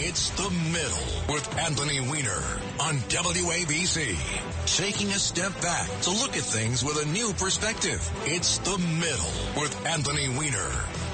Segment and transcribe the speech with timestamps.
[0.00, 2.40] It's the middle with Anthony Weiner
[2.80, 4.16] on WABC.
[4.76, 8.08] Taking a step back to look at things with a new perspective.
[8.24, 11.07] It's the middle with Anthony Weiner.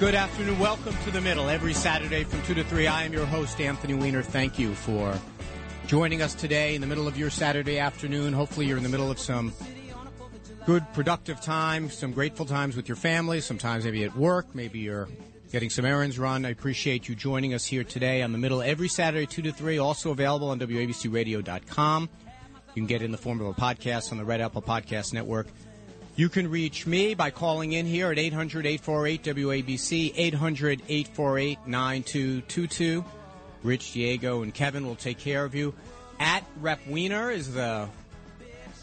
[0.00, 0.58] Good afternoon.
[0.58, 1.50] Welcome to the middle.
[1.50, 4.22] Every Saturday from 2 to 3, I am your host, Anthony Weiner.
[4.22, 5.14] Thank you for
[5.86, 8.32] joining us today in the middle of your Saturday afternoon.
[8.32, 9.52] Hopefully, you're in the middle of some
[10.64, 15.06] good, productive time, some grateful times with your family, sometimes maybe at work, maybe you're
[15.52, 16.46] getting some errands run.
[16.46, 19.76] I appreciate you joining us here today on the middle every Saturday, 2 to 3,
[19.76, 22.08] also available on WABCRadio.com.
[22.68, 25.48] You can get in the form of a podcast on the Red Apple Podcast Network.
[26.20, 33.02] You can reach me by calling in here at 800 848 WABC, 800 848 9222.
[33.62, 35.72] Rich, Diego, and Kevin will take care of you.
[36.18, 37.88] At Rep Weiner is the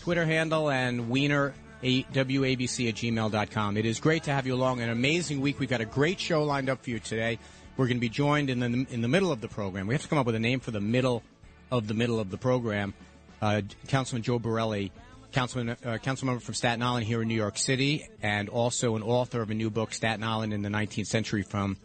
[0.01, 3.77] Twitter handle, and Weiner, WABC at gmail.com.
[3.77, 4.81] It is great to have you along.
[4.81, 5.59] An amazing week.
[5.59, 7.37] We've got a great show lined up for you today.
[7.77, 9.85] We're going to be joined in the, in the middle of the program.
[9.85, 11.21] We have to come up with a name for the middle
[11.69, 12.95] of the middle of the program.
[13.39, 14.91] Uh, Councilman Joe Borelli
[15.37, 19.03] councilman, uh, council member from Staten Island here in New York City, and also an
[19.03, 21.77] author of a new book, Staten Island in the 19th Century, from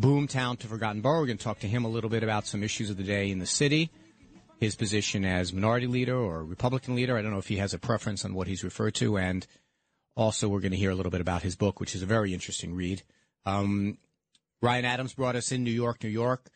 [0.00, 1.20] Boomtown to Forgotten Borough.
[1.20, 3.30] We're going to talk to him a little bit about some issues of the day
[3.30, 3.90] in the city,
[4.58, 7.18] his position as minority leader or Republican leader.
[7.18, 9.46] I don't know if he has a preference on what he's referred to, and
[10.16, 12.32] also we're going to hear a little bit about his book, which is a very
[12.32, 13.02] interesting read.
[13.44, 13.98] Um,
[14.62, 16.48] Ryan Adams brought us in New York, New York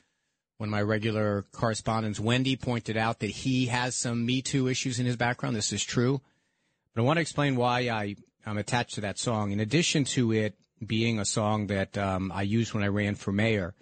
[0.69, 5.06] of my regular correspondents, Wendy, pointed out that he has some Me Too issues in
[5.06, 5.56] his background.
[5.56, 6.21] This is true.
[6.95, 9.53] But I want to explain why I, am attached to that song.
[9.53, 13.33] In addition to it being a song that um, I used when I ran for
[13.33, 13.75] mayor,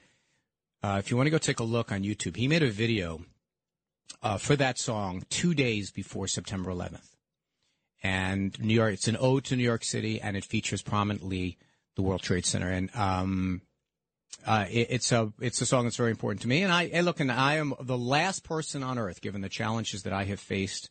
[0.83, 3.25] uh, if you want to go take a look on YouTube, he made a video
[4.23, 7.17] uh, for that song two days before September 11th.
[8.03, 11.59] And New York, it's an ode to New York City, and it features prominently
[11.97, 12.71] the World Trade Center.
[12.71, 13.63] And um,
[14.47, 16.63] uh, it, it's a it's a song that's very important to me.
[16.63, 20.03] And I and look, and I am the last person on earth, given the challenges
[20.05, 20.91] that I have faced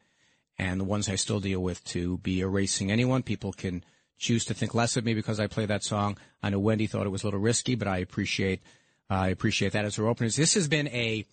[0.58, 3.24] and the ones I still deal with, to be erasing anyone.
[3.24, 3.84] People can
[4.18, 6.18] choose to think less of me because I play that song.
[6.44, 8.62] I know Wendy thought it was a little risky, but I appreciate
[9.10, 10.36] uh, I appreciate that as our openers.
[10.36, 11.26] This has been a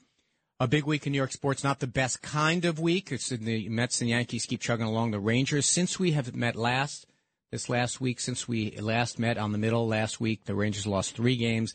[0.59, 3.12] a big week in New York sports, not the best kind of week.
[3.12, 5.11] It's the Mets and Yankees keep chugging along.
[5.11, 7.06] The Rangers, since we have met last,
[7.50, 11.15] this last week, since we last met on the middle last week, the Rangers lost
[11.15, 11.75] three games.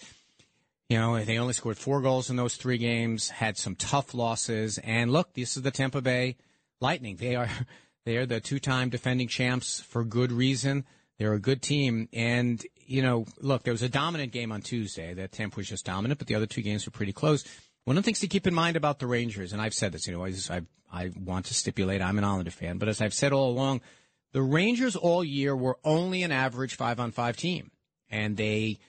[0.92, 4.78] You know, they only scored four goals in those three games, had some tough losses.
[4.80, 6.36] And look, this is the Tampa Bay
[6.82, 7.16] Lightning.
[7.16, 7.48] They are,
[8.06, 10.84] they are the two-time defending champs for good reason.
[11.18, 12.10] They're a good team.
[12.12, 15.14] And, you know, look, there was a dominant game on Tuesday.
[15.14, 17.46] That Tampa was just dominant, but the other two games were pretty close.
[17.86, 20.06] One of the things to keep in mind about the Rangers, and I've said this,
[20.08, 23.32] you know, I, I want to stipulate I'm an Islander fan, but as I've said
[23.32, 23.80] all along,
[24.34, 27.72] the Rangers all year were only an average five on five team.
[28.10, 28.80] And they,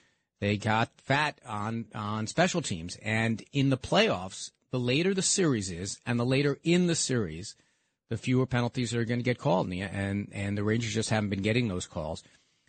[0.43, 2.97] they got fat on, on special teams.
[3.01, 7.55] And in the playoffs, the later the series is and the later in the series,
[8.09, 9.71] the fewer penalties are going to get called.
[9.71, 12.23] And, and the Rangers just haven't been getting those calls.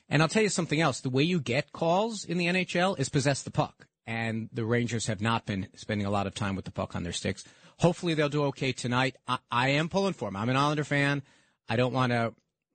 [0.08, 1.00] And I'll tell you something else.
[1.00, 3.88] The way you get calls in the NHL is possess the puck.
[4.06, 7.02] And the Rangers have not been spending a lot of time with the puck on
[7.02, 7.44] their sticks.
[7.78, 9.16] Hopefully they'll do okay tonight.
[9.26, 10.36] I, I am pulling for them.
[10.36, 11.22] I'm an Islander fan.
[11.68, 12.34] I don't want to,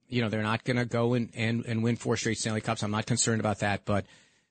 [0.10, 2.84] you know, they're not going to go and, and, and win four straight Stanley Cups.
[2.84, 4.06] I'm not concerned about that, but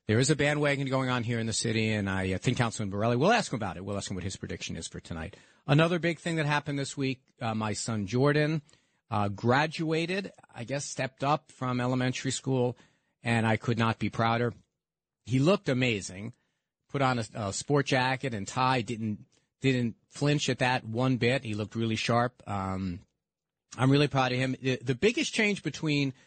[0.09, 3.15] there is a bandwagon going on here in the city, and I think Councilman Borelli,
[3.15, 3.85] we'll ask him about it.
[3.85, 5.37] We'll ask him what his prediction is for tonight.
[5.67, 8.63] Another big thing that happened this week, uh, my son Jordan
[9.11, 12.75] uh, graduated, I guess stepped up from elementary school,
[13.21, 14.51] and I could not be prouder.
[15.27, 16.33] He looked amazing,
[16.91, 19.19] put on a, a sport jacket and tie, didn't
[19.61, 21.43] didn't flinch at that one bit.
[21.43, 22.41] He looked really sharp.
[22.47, 23.01] Um,
[23.77, 24.55] I'm really proud of him.
[24.59, 26.13] The, the biggest change between–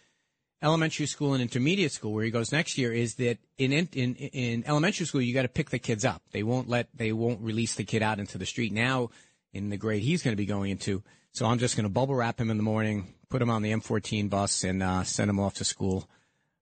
[0.62, 4.64] elementary school and intermediate school where he goes next year is that in in in
[4.66, 6.22] elementary school you got to pick the kids up.
[6.32, 9.10] They won't let they won't release the kid out into the street now
[9.52, 11.02] in the grade he's going to be going into.
[11.32, 13.72] So I'm just going to bubble wrap him in the morning, put him on the
[13.72, 16.08] M14 bus, and uh, send him off to school.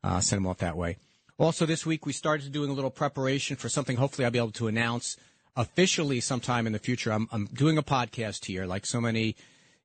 [0.02, 0.96] Uh, send him off that way.
[1.36, 4.52] Also, this week we started doing a little preparation for something hopefully I'll be able
[4.52, 5.16] to announce
[5.56, 7.12] officially sometime in the future.
[7.12, 9.36] I'm, I'm doing a podcast here, like so many.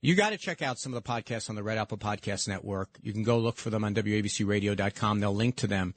[0.06, 3.00] You got to check out some of the podcasts on the Red Apple Podcast Network.
[3.02, 5.20] You can go look for them on WABCRadio.com.
[5.20, 5.96] They'll link to them.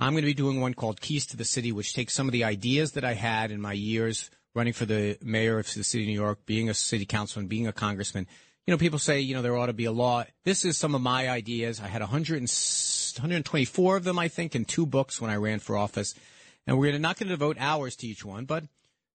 [0.00, 2.32] I'm going to be doing one called Keys to the City, which takes some of
[2.32, 6.02] the ideas that I had in my years running for the mayor of the city
[6.02, 8.26] of New York, being a city councilman, being a congressman.
[8.66, 10.24] You know, people say, you know, there ought to be a law.
[10.42, 11.80] This is some of my ideas.
[11.80, 15.60] I had 100 and, 124 of them, I think, in two books when I ran
[15.60, 16.16] for office.
[16.66, 18.64] And we're not going to devote hours to each one, but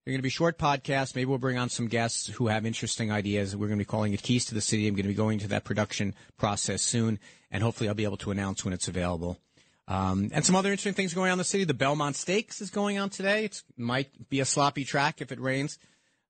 [0.04, 1.16] they're going to be short podcasts.
[1.16, 3.56] Maybe we'll bring on some guests who have interesting ideas.
[3.56, 4.88] We're going to be calling it Keys to the City.
[4.88, 7.20] I'm going to be going to that production process soon,
[7.52, 9.38] and hopefully I'll be able to announce when it's available.
[9.88, 11.66] Um, and some other interesting things going on in the city.
[11.66, 13.46] The Belmont Stakes is going on today.
[13.46, 15.78] It might be a sloppy track if it rains.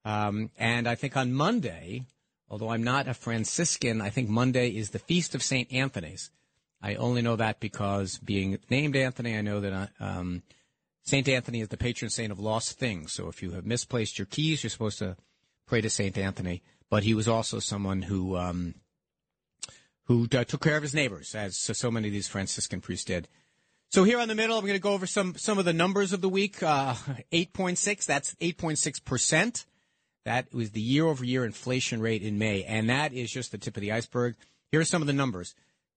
[0.03, 2.05] Um, and I think on Monday,
[2.49, 5.71] although I'm not a Franciscan, I think Monday is the Feast of St.
[5.71, 6.31] Anthony's.
[6.81, 10.41] I only know that because being named Anthony, I know that I, um,
[11.03, 11.27] St.
[11.27, 13.13] Anthony is the patron saint of lost things.
[13.13, 15.17] So if you have misplaced your keys, you're supposed to
[15.65, 16.17] pray to St.
[16.17, 16.61] Anthony.
[16.89, 18.75] But he was also someone who um,
[20.05, 23.05] who uh, took care of his neighbors, as so, so many of these Franciscan priests
[23.05, 23.27] did.
[23.89, 26.13] So here on the middle, I'm going to go over some some of the numbers
[26.13, 26.61] of the week.
[26.61, 26.95] Uh,
[27.31, 29.65] 8.6, that's 8.6 percent.
[30.25, 33.57] That was the year over year inflation rate in May, and that is just the
[33.57, 34.35] tip of the iceberg.
[34.71, 35.55] Here are some of the numbers: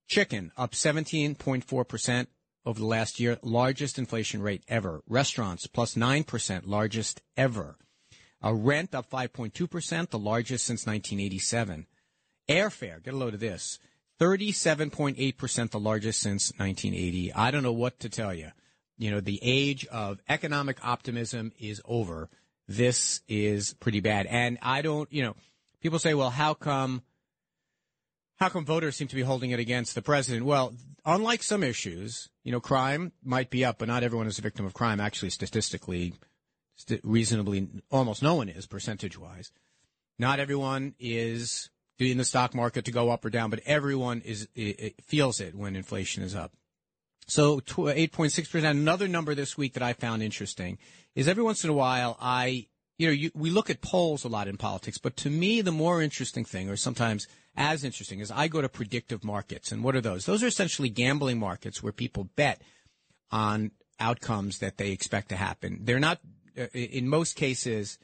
[0.09, 2.29] chicken up 17.4 percent
[2.67, 5.03] over the last year, largest inflation rate ever.
[5.09, 7.77] Restaurants plus plus 9 percent, largest ever.
[8.43, 11.87] A rent up 5.2 percent, the largest since 1987.
[12.49, 13.79] Airfare, get a load of this.
[14.21, 17.33] 37.8%, the largest since 1980.
[17.33, 18.51] I don't know what to tell you.
[18.97, 22.29] You know, the age of economic optimism is over.
[22.69, 24.27] This is pretty bad.
[24.27, 25.35] And I don't, you know,
[25.81, 27.03] people say, well, how come,
[28.37, 30.45] how come voters seem to be holding it against the president?
[30.45, 34.43] Well, unlike some issues, you know, crime might be up, but not everyone is a
[34.43, 35.01] victim of crime.
[35.01, 36.15] Actually, statistically,
[37.03, 39.53] reasonably, almost no one is percentage wise.
[40.19, 44.49] Not everyone is in the stock market to go up or down, but everyone is
[44.55, 46.53] it, feels it when inflation is up.
[47.27, 48.65] So 8.6%.
[48.65, 50.79] Another number this week that I found interesting
[51.15, 52.67] is every once in a while I,
[52.99, 55.73] you know, you, we look at polls a lot in politics, but to me the
[55.73, 59.73] more interesting thing, or sometimes as interesting, is I go to predictive markets.
[59.73, 60.27] And what are those?
[60.27, 62.63] Those are essentially gambling markets where people bet
[63.31, 63.71] on
[64.01, 65.81] outcomes that they expect to happen.
[65.83, 66.21] They're not,
[66.59, 67.99] uh, in most cases,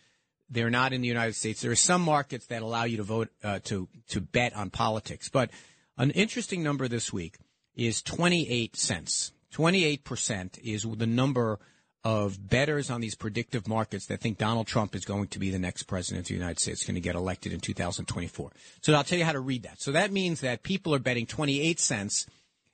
[0.49, 1.61] they're not in the United States.
[1.61, 5.29] There are some markets that allow you to vote uh, to to bet on politics,
[5.29, 5.51] but
[5.97, 7.39] an interesting number this week
[7.77, 9.33] is 28 cents.
[9.53, 11.61] 28 percent is the number
[12.03, 15.59] of bettors on these predictive markets that think Donald Trump is going to be the
[15.59, 18.51] next president of the United States, going to get elected in 2024.
[18.81, 19.83] So I'll tell you how to read that.
[19.83, 22.27] So that means that people are betting 28 cents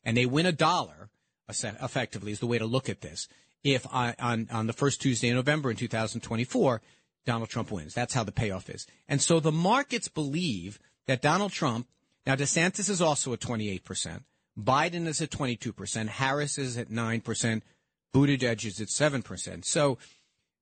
[0.04, 1.10] and they win a dollar
[1.48, 3.28] effectively is the way to look at this.
[3.64, 6.80] If on, on the first Tuesday in November in 2024,
[7.24, 7.94] Donald Trump wins.
[7.94, 8.86] That's how the payoff is.
[9.08, 11.88] And so the markets believe that Donald Trump,
[12.24, 14.22] now DeSantis is also at 28%,
[14.58, 17.62] Biden is at 22%, Harris is at 9%,
[18.16, 19.64] Buttigieg is at 7%.
[19.64, 19.98] So,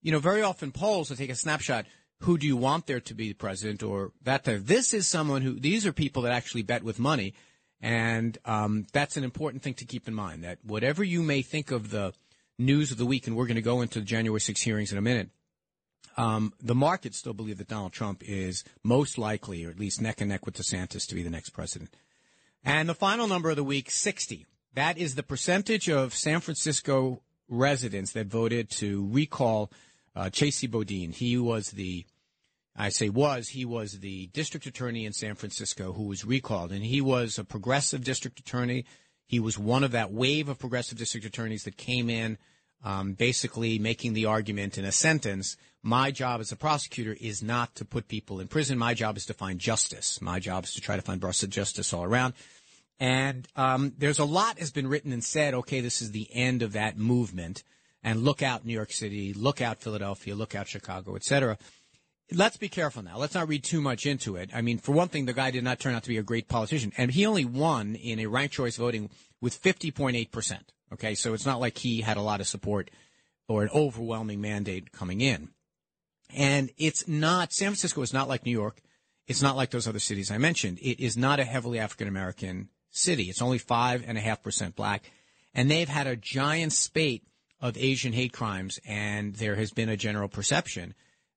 [0.02, 1.86] you know, very often polls will take a snapshot.
[2.20, 4.44] Who do you want there to be the president or that?
[4.44, 7.34] This is someone who, these are people that actually bet with money.
[7.80, 11.70] And um, that's an important thing to keep in mind that whatever you may think
[11.70, 12.12] of the
[12.58, 14.98] news of the week, and we're going to go into the January 6 hearings in
[14.98, 15.30] a minute,
[16.16, 20.20] um, the markets still believe that Donald Trump is most likely, or at least neck
[20.20, 21.94] and neck with DeSantis, to be the next president.
[22.64, 24.46] And the final number of the week, 60.
[24.74, 29.70] That is the percentage of San Francisco residents that voted to recall
[30.16, 31.12] uh, Chesa Boudin.
[31.12, 32.04] He was the,
[32.76, 36.72] I say was, he was the district attorney in San Francisco who was recalled.
[36.72, 38.84] And he was a progressive district attorney.
[39.26, 42.38] He was one of that wave of progressive district attorneys that came in
[42.84, 47.74] um, basically making the argument in a sentence my job as a prosecutor is not
[47.74, 48.78] to put people in prison.
[48.78, 50.20] My job is to find justice.
[50.22, 52.32] My job is to try to find justice all around.
[53.00, 56.62] And um, there's a lot has been written and said, okay, this is the end
[56.62, 57.64] of that movement.
[58.02, 61.56] And look out New York City, look out Philadelphia, look out Chicago, etc.
[62.30, 63.16] Let's be careful now.
[63.16, 64.50] Let's not read too much into it.
[64.54, 66.48] I mean, for one thing, the guy did not turn out to be a great
[66.48, 66.92] politician.
[66.98, 69.10] And he only won in a ranked choice voting
[69.40, 70.58] with 50.8%.
[70.92, 72.90] Okay, so it's not like he had a lot of support
[73.48, 75.48] or an overwhelming mandate coming in.
[76.34, 78.80] And it's not, San Francisco is not like New York.
[79.26, 80.78] It's not like those other cities I mentioned.
[80.80, 83.24] It is not a heavily African American city.
[83.24, 85.10] It's only five and a half percent black.
[85.54, 87.24] And they've had a giant spate
[87.60, 88.80] of Asian hate crimes.
[88.86, 90.94] And there has been a general perception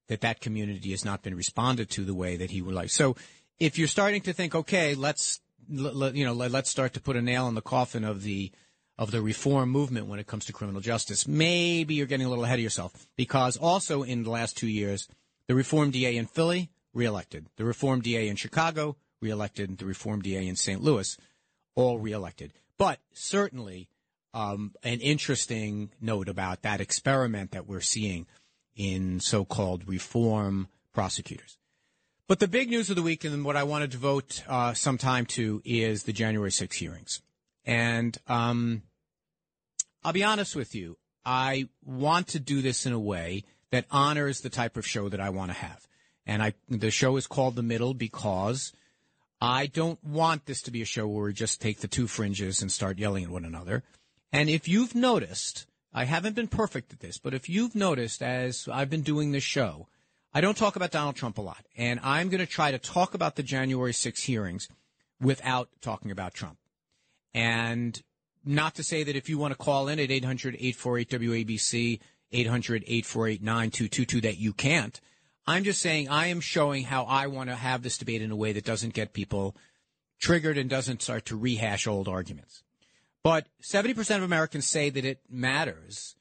[0.08, 2.90] that that community has not been responded to the way that he would like.
[2.90, 3.16] So
[3.60, 7.48] if you're starting to think, okay, let's, you know, let's start to put a nail
[7.48, 8.52] in the coffin of the
[8.98, 11.28] of the reform movement when it comes to criminal justice.
[11.28, 15.08] Maybe you're getting a little ahead of yourself because also in the last two years,
[15.48, 20.48] the reform DA in Philly reelected, the reform DA in Chicago reelected, the reform DA
[20.48, 20.82] in St.
[20.82, 21.16] Louis
[21.78, 22.52] all reelected.
[22.78, 23.88] But certainly
[24.34, 28.26] um, an interesting note about that experiment that we're seeing
[28.76, 31.58] in so-called reform prosecutors.
[32.28, 34.98] But the big news of the week and what I want to devote uh, some
[34.98, 37.22] time to is the January 6 hearings.
[37.64, 38.82] And um,
[40.04, 44.42] I'll be honest with you, I want to do this in a way that honors
[44.42, 45.88] the type of show that I want to have.
[46.26, 48.74] And I, the show is called The Middle because
[49.40, 52.62] I don't want this to be a show where we just take the two fringes
[52.62, 53.84] and start yelling at one another.
[54.32, 58.68] And if you've noticed, I haven't been perfect at this, but if you've noticed as
[58.72, 59.88] I've been doing this show,
[60.34, 61.66] I don't talk about Donald Trump a lot.
[61.76, 64.68] And I'm going to try to talk about the January 6 hearings
[65.22, 66.58] without talking about Trump.
[67.34, 68.02] And
[68.44, 72.00] not to say that if you want to call in at 800 848 WABC,
[72.32, 75.00] 800 848 9222, that you can't.
[75.48, 78.36] I'm just saying I am showing how I want to have this debate in a
[78.36, 79.56] way that doesn't get people
[80.20, 82.64] triggered and doesn't start to rehash old arguments.
[83.24, 86.16] But 70% of Americans say that it matters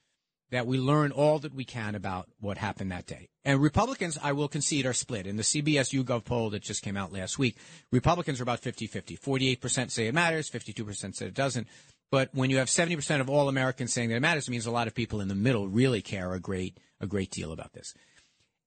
[0.50, 3.28] that we learn all that we can about what happened that day.
[3.44, 5.26] And Republicans, I will concede, are split.
[5.26, 7.56] In the CBS YouGov poll that just came out last week,
[7.90, 9.18] Republicans are about 50-50.
[9.18, 11.66] 48% say it matters, 52% say it doesn't.
[12.10, 14.70] But when you have 70% of all Americans saying that it matters, it means a
[14.70, 17.92] lot of people in the middle really care a great, a great deal about this.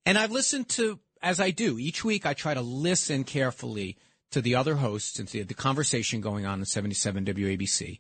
[0.06, 3.98] And I've listened to, as I do, each week I try to listen carefully
[4.32, 8.00] to the other hosts and to the conversation going on in 77 WABC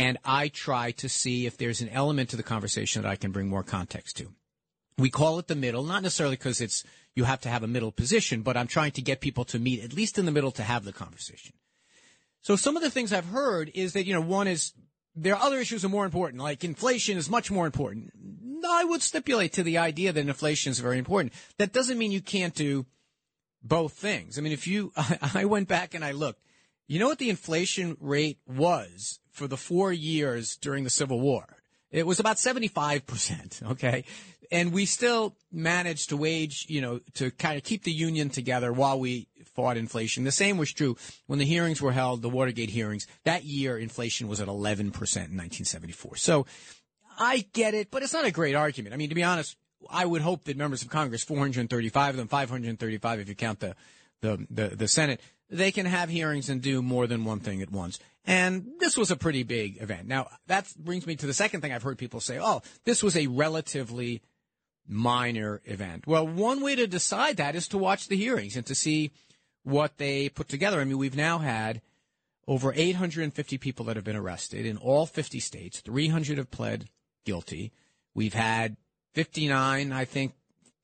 [0.00, 3.32] and I try to see if there's an element to the conversation that I can
[3.32, 4.32] bring more context to.
[4.96, 6.84] We call it the middle, not necessarily because it's
[7.14, 9.84] you have to have a middle position, but I'm trying to get people to meet
[9.84, 11.52] at least in the middle to have the conversation.
[12.40, 14.72] So some of the things I've heard is that you know one is
[15.14, 18.12] there are other issues that are more important, like inflation is much more important.
[18.68, 21.32] I would stipulate to the idea that inflation is very important.
[21.58, 22.86] That doesn't mean you can't do
[23.62, 24.38] both things.
[24.38, 24.92] I mean, if you,
[25.34, 26.42] I went back and I looked,
[26.86, 31.46] you know what the inflation rate was for the four years during the Civil War.
[31.90, 33.62] It was about 75%.
[33.72, 34.04] Okay.
[34.52, 38.72] And we still managed to wage, you know, to kind of keep the union together
[38.72, 39.28] while we
[39.76, 40.24] inflation.
[40.24, 43.06] The same was true when the hearings were held, the Watergate hearings.
[43.24, 46.16] That year, inflation was at 11% in 1974.
[46.16, 46.46] So
[47.18, 48.94] I get it, but it's not a great argument.
[48.94, 49.56] I mean, to be honest,
[49.88, 53.74] I would hope that members of Congress, 435 of them, 535 if you count the,
[54.20, 57.70] the, the, the Senate, they can have hearings and do more than one thing at
[57.70, 57.98] once.
[58.26, 60.06] And this was a pretty big event.
[60.06, 63.16] Now, that brings me to the second thing I've heard people say, oh, this was
[63.16, 64.22] a relatively
[64.86, 66.06] minor event.
[66.06, 69.12] Well, one way to decide that is to watch the hearings and to see
[69.62, 70.80] what they put together.
[70.80, 71.82] I mean, we've now had
[72.46, 75.80] over 850 people that have been arrested in all 50 states.
[75.80, 76.88] 300 have pled
[77.24, 77.72] guilty.
[78.14, 78.76] We've had
[79.14, 80.34] 59, I think,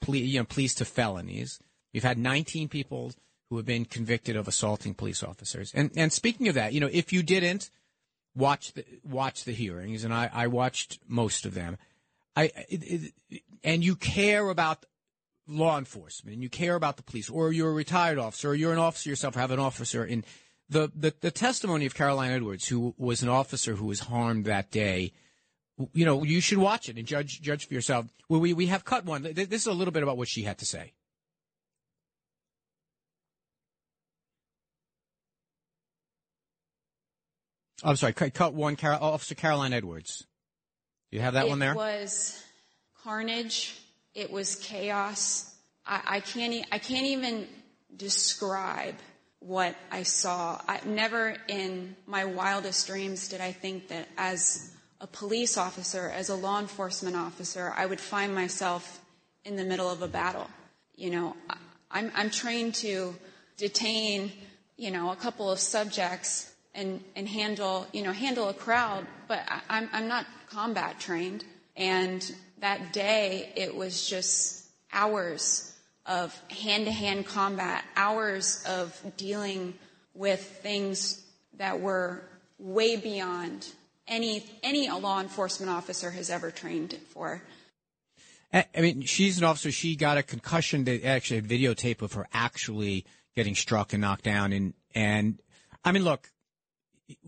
[0.00, 1.58] plea, you know, pleas to felonies.
[1.92, 3.12] We've had 19 people
[3.48, 5.72] who have been convicted of assaulting police officers.
[5.74, 7.70] And and speaking of that, you know, if you didn't
[8.34, 11.78] watch the watch the hearings, and I, I watched most of them,
[12.34, 14.84] I it, it, and you care about
[15.48, 18.72] law enforcement and you care about the police, or you're a retired officer, or you're
[18.72, 20.24] an officer yourself, or have an officer in
[20.68, 24.70] the, the the testimony of Caroline Edwards, who was an officer who was harmed that
[24.70, 25.12] day.
[25.92, 28.06] You know, you should watch it and judge judge for yourself.
[28.28, 29.22] Well, we we have cut one.
[29.22, 30.92] This is a little bit about what she had to say.
[37.84, 40.26] I'm sorry, cut one, Car- Officer Caroline Edwards.
[41.10, 41.72] You have that it one there?
[41.72, 42.42] It was
[43.04, 43.78] carnage.
[44.16, 45.54] It was chaos.
[45.86, 46.66] I, I can't.
[46.72, 47.46] I can't even
[47.94, 48.94] describe
[49.40, 50.58] what I saw.
[50.66, 56.30] I, never in my wildest dreams did I think that as a police officer, as
[56.30, 59.04] a law enforcement officer, I would find myself
[59.44, 60.48] in the middle of a battle.
[60.94, 61.36] You know,
[61.90, 63.14] I'm, I'm trained to
[63.58, 64.32] detain,
[64.78, 69.40] you know, a couple of subjects and, and handle, you know, handle a crowd, but
[69.46, 71.44] I, I'm, I'm not combat trained.
[71.76, 72.34] And
[72.66, 75.72] that day, it was just hours
[76.04, 79.72] of hand to hand combat, hours of dealing
[80.14, 81.24] with things
[81.58, 82.24] that were
[82.58, 83.68] way beyond
[84.08, 87.40] any, any law enforcement officer has ever trained for.
[88.52, 89.70] I mean, she's an officer.
[89.70, 90.82] She got a concussion.
[90.82, 93.04] They actually had videotape of her actually
[93.36, 94.52] getting struck and knocked down.
[94.52, 95.40] And, and
[95.84, 96.32] I mean, look,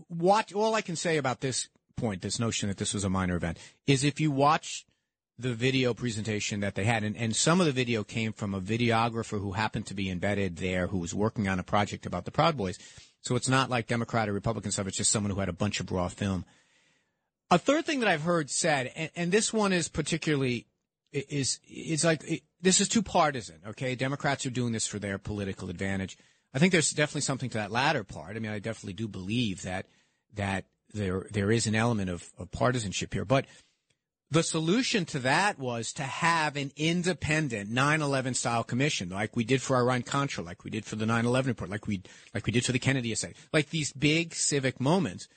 [0.09, 0.53] watch.
[0.53, 3.57] All I can say about this point, this notion that this was a minor event,
[3.87, 4.85] is if you watch
[5.39, 8.59] the video presentation that they had, and, and some of the video came from a
[8.59, 12.31] videographer who happened to be embedded there, who was working on a project about the
[12.31, 12.77] Proud Boys.
[13.21, 14.87] So it's not like Democrat or Republican stuff.
[14.87, 16.45] It's just someone who had a bunch of raw film.
[17.49, 20.67] A third thing that I've heard said, and, and this one is particularly
[21.11, 23.59] is is like it, this is too partisan.
[23.67, 26.17] Okay, Democrats are doing this for their political advantage.
[26.53, 28.35] I think there's definitely something to that latter part.
[28.35, 29.87] I mean, I definitely do believe that
[30.35, 33.45] that there there is an element of, of partisanship here, but
[34.31, 39.61] the solution to that was to have an independent 9/11 style commission, like we did
[39.61, 42.65] for Iran Contra, like we did for the 9/11 report, like we like we did
[42.65, 45.27] for the Kennedy essay, like these big civic moments,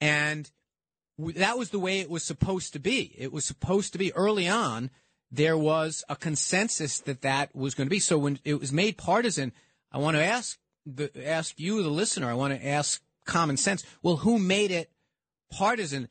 [0.00, 0.50] and
[1.18, 3.14] that was the way it was supposed to be.
[3.16, 4.90] It was supposed to be early on.
[5.30, 8.00] There was a consensus that that was going to be.
[8.00, 9.52] So when it was made partisan,
[9.92, 12.28] I want to ask the ask you, the listener.
[12.28, 13.84] I want to ask common sense.
[14.02, 14.90] Well, who made it
[15.52, 16.08] partisan?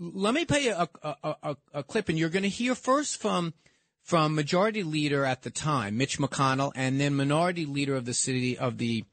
[0.00, 3.52] Let me play a, a, a, a clip, and you're going to hear first from
[4.02, 8.56] from Majority Leader at the time, Mitch McConnell, and then Minority Leader of the city
[8.56, 9.04] of the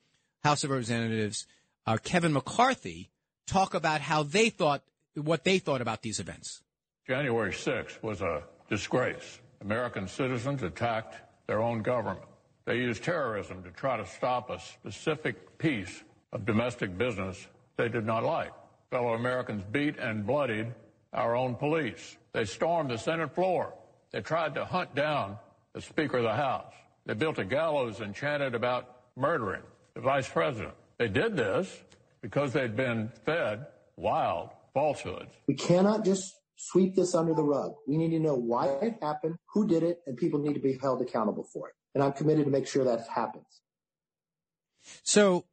[0.44, 1.46] House of Representatives,
[1.86, 3.10] uh, Kevin McCarthy,
[3.46, 6.64] talk about how they thought what they thought about these events.
[7.06, 9.40] January 6th was a disgrace.
[9.62, 11.16] American citizens attacked
[11.48, 12.26] their own government.
[12.66, 18.06] They used terrorism to try to stop a specific piece of domestic business they did
[18.06, 18.52] not like
[18.90, 20.74] fellow Americans beat and bloodied
[21.14, 22.18] our own police.
[22.34, 23.74] They stormed the Senate floor.
[24.12, 25.38] They tried to hunt down
[25.74, 26.74] the Speaker of the House.
[27.06, 29.64] They built a gallows and chanted about murdering
[29.94, 30.74] the Vice President.
[30.98, 31.84] They did this
[32.22, 33.66] because they'd been fed
[33.96, 35.32] wild falsehoods.
[35.48, 37.74] We cannot just sweep this under the rug.
[37.88, 40.78] We need to know why it happened, who did it, and people need to be
[40.82, 41.76] held accountable for it.
[41.94, 43.62] And I'm committed to make sure that happens.
[45.04, 45.46] So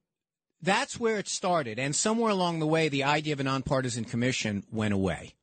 [0.65, 1.79] that's where it started.
[1.79, 5.35] And somewhere along the way, the idea of a nonpartisan commission went away.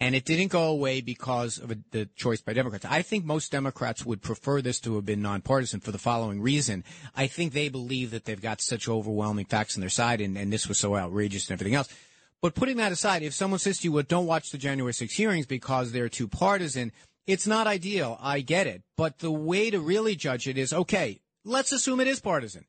[0.00, 2.84] And it didn't go away because of a, the choice by Democrats.
[2.84, 6.82] I think most Democrats would prefer this to have been nonpartisan for the following reason.
[7.14, 10.52] I think they believe that they've got such overwhelming facts on their side and, and
[10.52, 11.88] this was so outrageous and everything else.
[12.40, 15.14] But putting that aside, if someone says to you, well, don't watch the January 6
[15.14, 16.90] hearings because they're too partisan,
[17.28, 18.18] it's not ideal.
[18.20, 18.82] I get it.
[18.96, 22.64] But the way to really judge it is, okay, let's assume it is partisan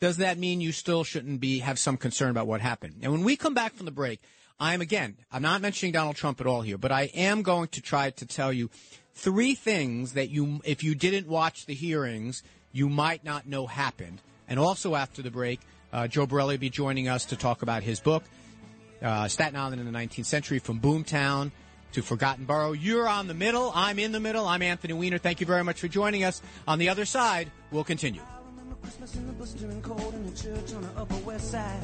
[0.00, 2.96] does that mean you still shouldn't be have some concern about what happened?
[3.02, 4.20] And when we come back from the break,
[4.60, 7.80] I'm again, I'm not mentioning Donald Trump at all here, but I am going to
[7.80, 8.70] try to tell you
[9.14, 14.20] three things that you, if you didn't watch the hearings, you might not know happened.
[14.48, 15.60] And also after the break,
[15.92, 18.24] uh, Joe Borelli will be joining us to talk about his book,
[19.02, 21.50] uh, Staten Island in the 19th Century, from Boomtown
[21.92, 22.72] to Forgotten Borough.
[22.72, 23.72] You're on the middle.
[23.74, 24.46] I'm in the middle.
[24.46, 25.18] I'm Anthony Weiner.
[25.18, 26.42] Thank you very much for joining us.
[26.66, 28.22] On the other side, we'll continue.
[28.88, 31.78] Christmas in the blistering cold in church on the upper west side.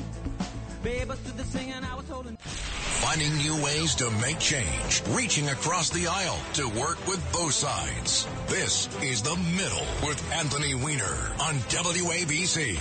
[0.83, 2.39] Babe, the singing I was holding.
[2.41, 8.27] Finding new ways to make change, reaching across the aisle to work with both sides.
[8.47, 12.79] This is The Middle with Anthony Weiner on WABC.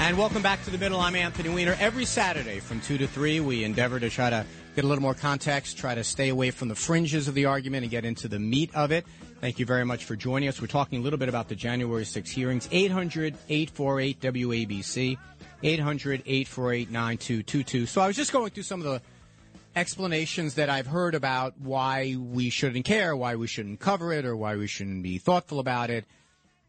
[0.00, 1.00] And welcome back to the middle.
[1.00, 1.76] I'm Anthony Weiner.
[1.80, 5.12] Every Saturday from 2 to 3, we endeavor to try to get a little more
[5.12, 8.38] context, try to stay away from the fringes of the argument and get into the
[8.38, 9.04] meat of it.
[9.40, 10.60] Thank you very much for joining us.
[10.60, 12.68] We're talking a little bit about the January 6 hearings.
[12.70, 15.16] 800 848 WABC,
[15.64, 17.86] 800 848 9222.
[17.86, 19.02] So I was just going through some of the
[19.74, 24.36] explanations that I've heard about why we shouldn't care, why we shouldn't cover it, or
[24.36, 26.04] why we shouldn't be thoughtful about it.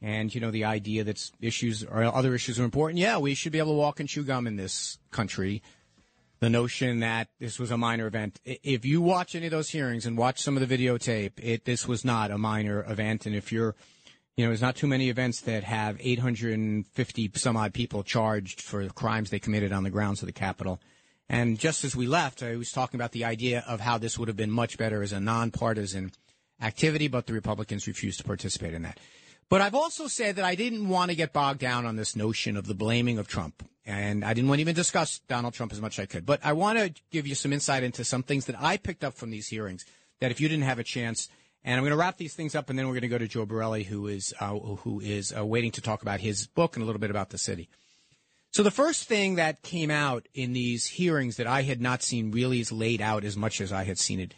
[0.01, 2.99] And, you know, the idea that issues or other issues are important.
[2.99, 5.61] Yeah, we should be able to walk and chew gum in this country
[6.39, 8.39] the notion that this was a minor event.
[8.45, 11.87] If you watch any of those hearings and watch some of the videotape, it this
[11.87, 13.25] was not a minor event.
[13.25, 13.75] And if you're,
[14.37, 18.87] you know, there's not too many events that have 850 some odd people charged for
[18.89, 20.79] crimes they committed on the grounds of the Capitol.
[21.27, 24.29] And just as we left, I was talking about the idea of how this would
[24.29, 26.11] have been much better as a nonpartisan
[26.61, 28.97] activity, but the Republicans refused to participate in that.
[29.49, 32.55] But I've also said that I didn't want to get bogged down on this notion
[32.55, 33.67] of the blaming of Trump.
[33.83, 36.23] And I didn't want to even discuss Donald Trump as much as I could.
[36.25, 39.15] But I want to give you some insight into some things that I picked up
[39.15, 39.83] from these hearings
[40.19, 41.27] that if you didn't have a chance,
[41.63, 43.27] and I'm going to wrap these things up, and then we're going to go to
[43.27, 46.83] Joe Borelli, who is uh, who is uh, waiting to talk about his book and
[46.83, 47.67] a little bit about the city.
[48.51, 52.31] So the first thing that came out in these hearings that I had not seen
[52.31, 54.33] really is laid out as much as I had seen it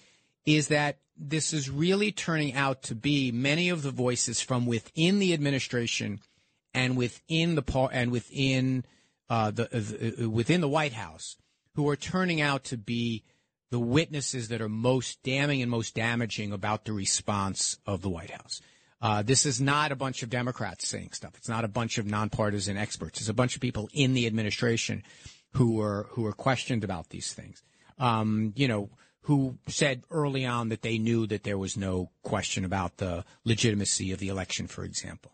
[0.46, 5.20] is that this is really turning out to be many of the voices from within
[5.20, 6.20] the administration
[6.74, 8.84] and within the par- and within
[9.30, 11.38] uh, the uh, within the White House
[11.76, 13.24] who are turning out to be
[13.70, 18.32] the witnesses that are most damning and most damaging about the response of the White
[18.32, 18.60] House.
[19.02, 21.34] Uh, this is not a bunch of Democrats saying stuff.
[21.38, 23.20] It's not a bunch of nonpartisan experts.
[23.20, 25.04] It's a bunch of people in the administration
[25.54, 27.64] who are who are questioned about these things.
[27.98, 28.90] Um, you know,
[29.24, 34.12] who said early on that they knew that there was no question about the legitimacy
[34.12, 35.32] of the election, for example.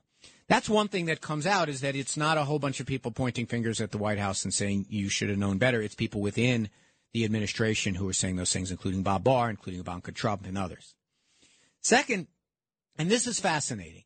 [0.49, 3.11] That's one thing that comes out is that it's not a whole bunch of people
[3.11, 5.81] pointing fingers at the White House and saying you should have known better.
[5.81, 6.69] It's people within
[7.13, 10.93] the administration who are saying those things, including Bob Barr, including Ivanka Trump, and others.
[11.81, 12.27] Second,
[12.97, 14.03] and this is fascinating,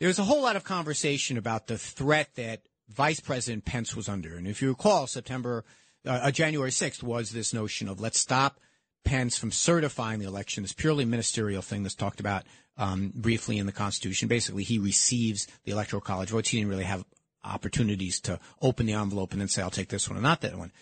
[0.00, 4.36] there's a whole lot of conversation about the threat that Vice President Pence was under.
[4.36, 5.64] And if you recall, September,
[6.06, 8.60] uh, uh January 6th was this notion of let's stop
[9.04, 12.44] Pence from certifying the election, this purely ministerial thing that's talked about
[12.76, 14.28] um, briefly in the Constitution.
[14.28, 16.48] Basically, he receives the Electoral College votes.
[16.48, 17.04] He didn't really have
[17.44, 20.56] opportunities to open the envelope and then say, I'll take this one or not that
[20.56, 20.72] one.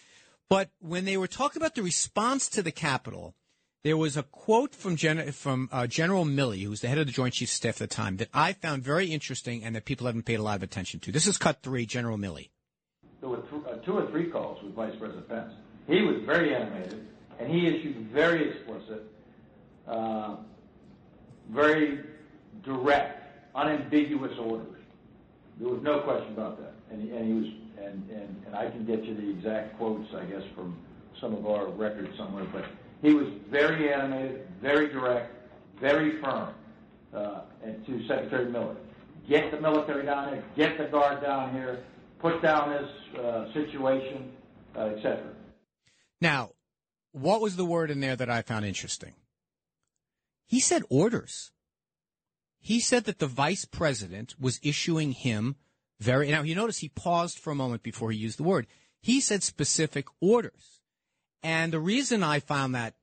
[0.49, 3.35] But when they were talking about the response to the Capitol,
[3.83, 7.07] there was a quote from, Gen- from uh, General Milley, who was the head of
[7.07, 9.85] the Joint Chiefs of Staff at the time, that I found very interesting and that
[9.85, 11.13] people haven't paid a lot of attention to.
[11.13, 12.51] This is cut three, General Milley.
[13.21, 15.53] There were th- uh, two or three calls with Vice President Pence.
[15.87, 17.07] He was very animated,
[17.41, 19.03] and he issued very explicit,
[19.89, 20.37] uh,
[21.51, 22.01] very
[22.63, 24.77] direct, unambiguous orders.
[25.59, 26.75] There was no question about that.
[26.91, 27.47] And he, and he was,
[27.85, 30.77] and, and, and I can get you the exact quotes, I guess, from
[31.21, 32.65] some of our records somewhere, but
[33.03, 35.33] he was very animated, very direct,
[35.81, 36.55] very firm
[37.15, 38.77] uh, and to Secretary Miller.
[39.29, 41.85] Get the military down here, get the guard down here,
[42.21, 44.33] put down this uh, situation,
[44.77, 45.23] uh, etc.
[46.21, 46.51] Now,
[47.13, 49.15] what was the word in there that I found interesting?
[50.47, 51.53] He said orders.
[52.61, 55.57] He said that the vice president was issuing him
[55.99, 56.31] very.
[56.31, 58.67] Now, you notice he paused for a moment before he used the word.
[59.01, 60.81] He said specific orders.
[61.43, 62.95] And the reason I found that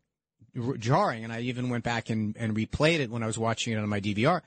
[0.77, 3.77] jarring, and I even went back and, and replayed it when I was watching it
[3.77, 4.41] on my DVR,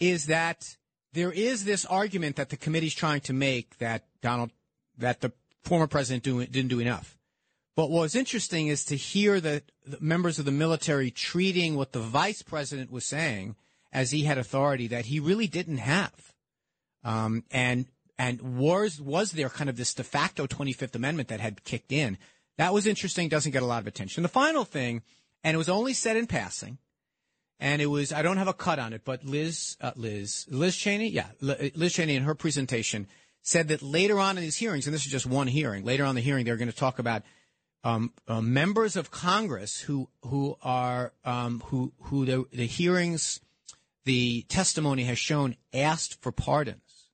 [0.00, 0.76] is that
[1.12, 4.50] there is this argument that the committee's trying to make that Donald,
[4.98, 7.16] that the former president do, didn't do enough.
[7.76, 12.00] But what's interesting is to hear the, the members of the military treating what the
[12.00, 13.56] vice president was saying
[13.92, 16.32] as he had authority that he really didn't have.
[17.02, 17.86] Um, and
[18.18, 22.16] and was was there kind of this de facto 25th Amendment that had kicked in?
[22.58, 23.28] That was interesting.
[23.28, 24.22] Doesn't get a lot of attention.
[24.22, 25.02] The final thing,
[25.42, 26.78] and it was only said in passing,
[27.58, 30.76] and it was I don't have a cut on it, but Liz uh, Liz Liz
[30.76, 33.08] Cheney, yeah, Liz Cheney in her presentation
[33.42, 36.14] said that later on in these hearings, and this is just one hearing, later on
[36.14, 37.22] the hearing they're going to talk about
[37.84, 43.40] um, uh, members of Congress who who are um, who who the, the hearings,
[44.04, 47.10] the testimony has shown asked for pardons,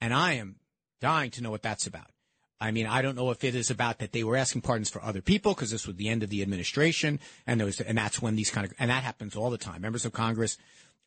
[0.00, 0.56] and I am
[1.00, 2.10] dying to know what that's about.
[2.60, 5.02] I mean, I don't know if it is about that they were asking pardons for
[5.02, 8.22] other people because this was the end of the administration, and there was, and that's
[8.22, 9.82] when these kind of, and that happens all the time.
[9.82, 10.56] Members of Congress,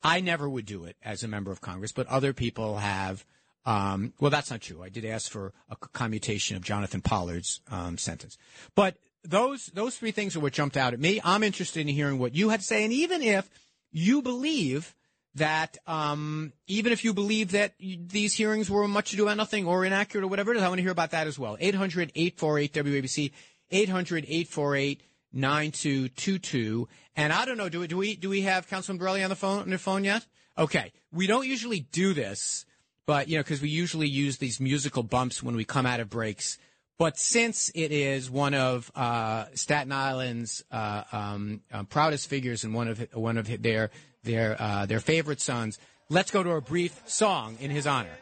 [0.04, 3.26] I never would do it as a member of Congress, but other people have.
[3.66, 4.82] Um, well, that's not true.
[4.82, 8.38] I did ask for a commutation of Jonathan Pollard's um, sentence,
[8.76, 11.22] but those those three things are what jumped out at me.
[11.24, 13.50] I'm interested in hearing what you had to say, and even if
[13.92, 14.96] you believe
[15.36, 19.86] that um, even if you believe that these hearings were much ado about nothing or
[19.86, 21.56] inaccurate or whatever it is, I want to hear about that as well.
[21.60, 23.32] 800 848 WABC,
[23.72, 25.02] 800 848
[25.34, 26.88] 9222.
[27.16, 29.36] And I don't know, do we, do we, do we have Councilman Borelli on the
[29.36, 30.26] phone, on the phone yet?
[30.58, 30.92] Okay.
[31.12, 32.66] We don't usually do this,
[33.06, 36.10] but, you know, because we usually use these musical bumps when we come out of
[36.10, 36.58] breaks.
[36.98, 42.76] But since it is one of uh, Staten Island's uh, um, uh, proudest figures and
[42.76, 43.90] one of one of their
[44.24, 45.80] their uh, their favorite sons.
[46.10, 48.18] Let's go to a brief song in his honor.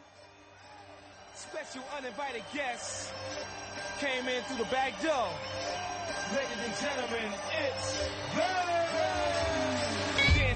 [1.35, 3.11] Special uninvited guests
[3.99, 5.29] came in through the back door.
[6.33, 7.33] Ladies and gentlemen,
[7.65, 9.38] it's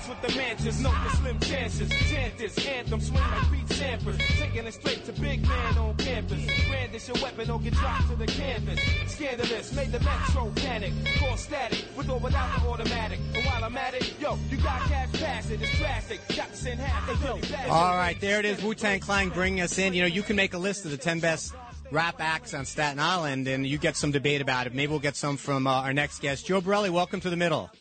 [0.04, 1.90] Dance with the mantis, note the slim chances.
[1.90, 4.18] Chant this anthem, swing like beat samples.
[4.18, 6.46] Taking it straight to big man on campus.
[6.68, 8.80] Brandish your weapon or get dropped to the canvas.
[9.08, 10.94] Scandalous, made the metro panic.
[11.20, 13.20] Call static, with or without the automatic.
[13.34, 16.20] And while I'm at it, yo, you got cash pass it, it's plastic.
[16.36, 18.62] Got to send half the really All right, there it is.
[18.62, 19.94] Wu Tang Clan bringing us in.
[19.94, 21.54] You know, you can make a list of the 10 best
[21.92, 24.74] rap acts on Staten Island, and you get some debate about it.
[24.74, 26.46] Maybe we'll get some from uh, our next guest.
[26.46, 27.72] Joe Borelli, welcome to the middle.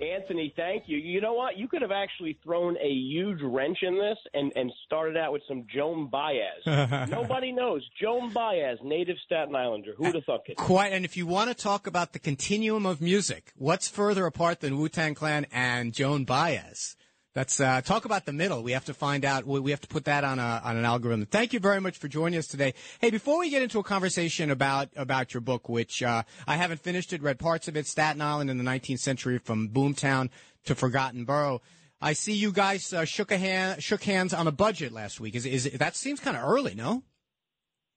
[0.00, 0.98] Anthony, thank you.
[0.98, 1.56] You know what?
[1.56, 5.42] You could have actually thrown a huge wrench in this and, and started out with
[5.46, 6.66] some Joan Baez.
[7.08, 7.86] Nobody knows.
[8.00, 9.92] Joan Baez, native Staten Islander.
[9.96, 10.56] Who'd have thought it?
[10.56, 10.92] Quite.
[10.92, 14.78] And if you want to talk about the continuum of music, what's further apart than
[14.78, 16.96] Wu Tang Clan and Joan Baez?
[17.34, 18.62] Let's uh, talk about the middle.
[18.62, 19.46] We have to find out.
[19.46, 21.24] We have to put that on a on an algorithm.
[21.24, 22.74] Thank you very much for joining us today.
[23.00, 26.80] Hey, before we get into a conversation about about your book, which uh, I haven't
[26.80, 30.28] finished it, read parts of it, Staten Island in the 19th century from Boomtown
[30.66, 31.62] to Forgotten Borough.
[32.02, 35.34] I see you guys uh, shook a hand, shook hands on a budget last week.
[35.34, 36.74] Is is that seems kind of early?
[36.74, 37.02] No.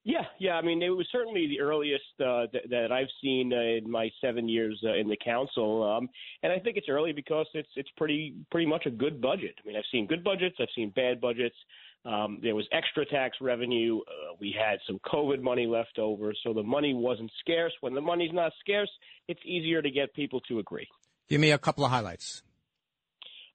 [0.05, 0.51] Yeah, yeah.
[0.51, 4.11] I mean, it was certainly the earliest uh, th- that I've seen uh, in my
[4.21, 6.07] seven years uh, in the council, um,
[6.43, 9.55] and I think it's early because it's it's pretty pretty much a good budget.
[9.63, 11.55] I mean, I've seen good budgets, I've seen bad budgets.
[12.05, 13.97] Um, there was extra tax revenue.
[14.01, 17.73] Uh, we had some COVID money left over, so the money wasn't scarce.
[17.81, 18.91] When the money's not scarce,
[19.27, 20.87] it's easier to get people to agree.
[21.29, 22.43] Give me a couple of highlights.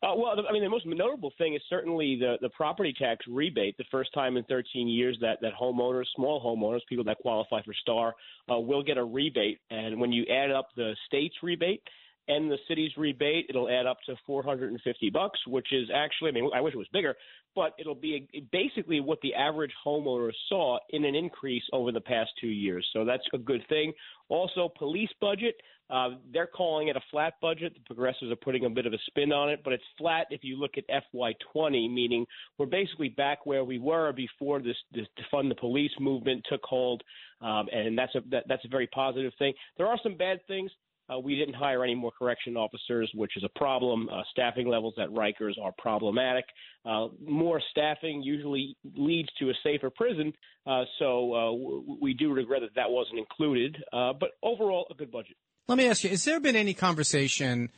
[0.02, 3.76] Uh, well, I mean, the most notable thing is certainly the, the property tax rebate.
[3.76, 7.74] The first time in 13 years that, that homeowners, small homeowners, people that qualify for
[7.82, 8.14] STAR,
[8.50, 9.58] uh, will get a rebate.
[9.70, 11.82] And when you add up the state's rebate
[12.28, 16.50] and the city's rebate, it'll add up to 450 bucks, which is actually, I mean,
[16.54, 17.16] I wish it was bigger,
[17.54, 22.30] but it'll be basically what the average homeowner saw in an increase over the past
[22.40, 22.86] two years.
[22.92, 23.92] So that's a good thing.
[24.28, 25.56] Also, police budget.
[25.90, 27.74] Uh, they're calling it a flat budget.
[27.74, 30.44] The progressives are putting a bit of a spin on it, but it's flat if
[30.44, 32.24] you look at FY20, meaning
[32.58, 37.02] we're basically back where we were before this, this fund the police movement took hold,
[37.40, 39.52] um, and that's a that, that's a very positive thing.
[39.78, 40.70] There are some bad things.
[41.10, 44.08] Uh, we didn't hire any more correction officers, which is a problem.
[44.08, 46.44] Uh, staffing levels at Rikers are problematic.
[46.84, 50.32] Uh, more staffing usually leads to a safer prison,
[50.66, 53.76] uh, so uh, w- we do regret that that wasn't included.
[53.92, 55.36] Uh, but overall, a good budget.
[55.68, 57.70] Let me ask you: Has there been any conversation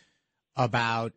[0.56, 1.12] about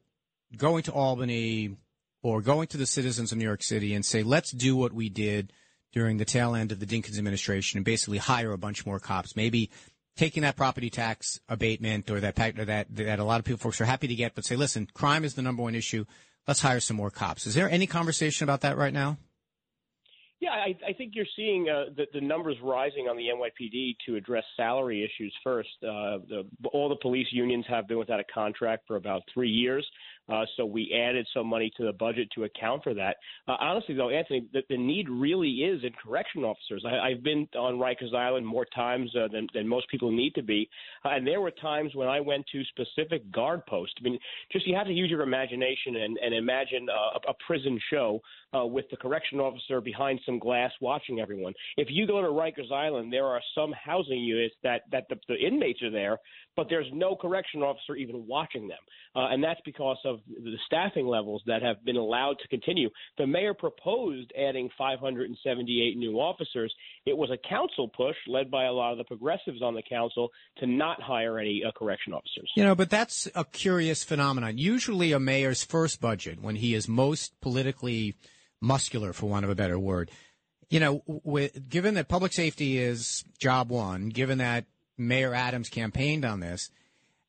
[0.56, 1.76] going to Albany
[2.24, 5.10] or going to the citizens of New York City and say, "Let's do what we
[5.10, 5.52] did"?
[5.94, 9.34] During the tail end of the Dinkins administration, and basically hire a bunch more cops.
[9.38, 9.70] Maybe
[10.16, 13.82] taking that property tax abatement or that or that that a lot of people folks
[13.82, 16.06] are happy to get, but say, listen, crime is the number one issue.
[16.48, 17.48] Let's hire some more cops.
[17.48, 19.18] Is there any conversation about that right now?
[20.42, 24.16] Yeah, I, I think you're seeing uh, the, the numbers rising on the NYPD to
[24.16, 25.70] address salary issues first.
[25.82, 29.88] Uh, the, all the police unions have been without a contract for about three years.
[30.28, 33.18] Uh, so we added some money to the budget to account for that.
[33.48, 36.84] Uh, honestly, though, Anthony, the, the need really is in correction officers.
[36.86, 40.44] I, I've been on Rikers Island more times uh, than, than most people need to
[40.44, 40.70] be,
[41.04, 43.96] uh, and there were times when I went to specific guard posts.
[44.00, 44.20] I mean,
[44.52, 48.20] just you have to use your imagination and, and imagine uh, a, a prison show
[48.56, 51.54] uh, with the correction officer behind some glass watching everyone.
[51.78, 55.36] If you go to Rikers Island, there are some housing units that that the, the
[55.36, 56.18] inmates are there,
[56.56, 58.78] but there's no correction officer even watching them,
[59.16, 62.90] uh, and that's because of the staffing levels that have been allowed to continue.
[63.18, 66.74] The mayor proposed adding 578 new officers.
[67.06, 70.30] It was a council push led by a lot of the progressives on the council
[70.58, 72.50] to not hire any uh, correction officers.
[72.56, 74.58] You know, but that's a curious phenomenon.
[74.58, 78.16] Usually, a mayor's first budget, when he is most politically
[78.62, 80.10] muscular, for want of a better word,
[80.70, 84.66] you know, with, given that public safety is job one, given that
[84.98, 86.70] Mayor Adams campaigned on this.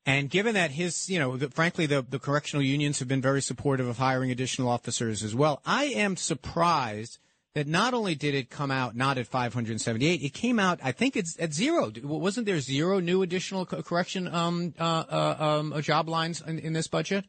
[0.05, 3.41] And given that his, you know, the, frankly, the, the correctional unions have been very
[3.41, 7.19] supportive of hiring additional officers as well, I am surprised
[7.57, 11.17] that not only did it come out not at 578, it came out, I think
[11.17, 11.91] it's at zero.
[12.03, 16.73] Wasn't there zero new additional correction um, uh, uh, um, uh, job lines in, in,
[16.73, 17.25] this budget?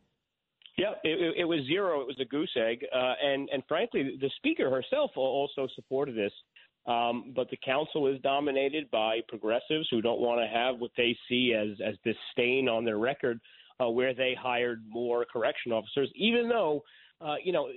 [0.76, 2.02] Yeah, it, it, was zero.
[2.02, 6.32] It was a goose egg, uh, and and frankly, the speaker herself also supported this.
[6.88, 11.16] Um, but the council is dominated by progressives who don't want to have what they
[11.28, 13.38] see as as this stain on their record,
[13.78, 16.82] uh, where they hired more correction officers, even though.
[17.20, 17.68] Uh, you know,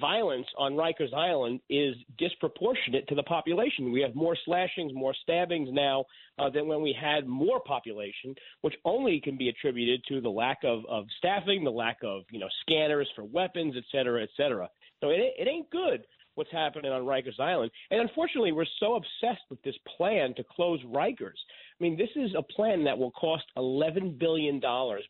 [0.00, 3.92] violence on Rikers Island is disproportionate to the population.
[3.92, 6.04] We have more slashings, more stabbings now
[6.36, 10.58] uh, than when we had more population, which only can be attributed to the lack
[10.64, 14.68] of, of staffing, the lack of you know scanners for weapons, et cetera, et cetera.
[15.00, 16.04] So it, it ain't good
[16.38, 17.70] what's happening on Rikers Island.
[17.90, 21.36] And unfortunately, we're so obsessed with this plan to close Rikers.
[21.78, 24.60] I mean, this is a plan that will cost $11 billion,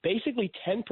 [0.02, 0.82] basically 10%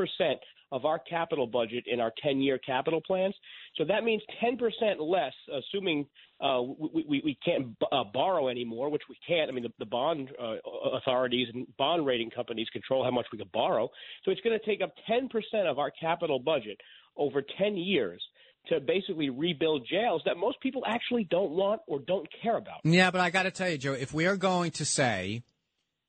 [0.72, 3.34] of our capital budget in our 10 year capital plans.
[3.76, 4.58] So that means 10%
[5.00, 6.06] less, assuming
[6.40, 9.48] uh, we, we, we, can't uh, borrow anymore, which we can't.
[9.48, 10.56] I mean, the, the bond uh,
[10.92, 13.88] authorities and bond rating companies control how much we can borrow.
[14.24, 15.30] So it's going to take up 10%
[15.70, 16.78] of our capital budget
[17.16, 18.22] over 10 years
[18.68, 22.80] to basically rebuild jails that most people actually don't want or don't care about.
[22.84, 25.42] Yeah, but I got to tell you, Joe, if we are going to say,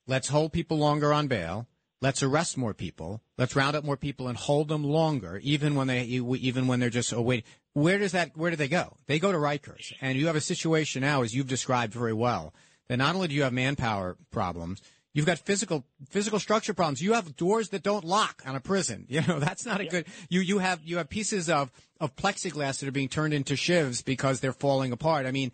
[0.08, 1.68] let's hold people longer on bail,
[2.02, 5.88] let's arrest more people, let's round up more people and hold them longer, even when
[5.88, 7.46] they even when they're just oh, awaiting.
[7.74, 8.36] Where does that?
[8.36, 8.98] Where do they go?
[9.08, 12.54] They go to Rikers, and you have a situation now, as you've described very well,
[12.88, 14.82] that not only do you have manpower problems
[15.18, 17.02] You've got physical physical structure problems.
[17.02, 19.08] You have doors that don't lock on a prison.
[19.10, 20.06] You know that's not a good.
[20.30, 24.06] You you have you have pieces of of plexiglass that are being turned into shivs
[24.06, 25.26] because they're falling apart.
[25.26, 25.52] I mean,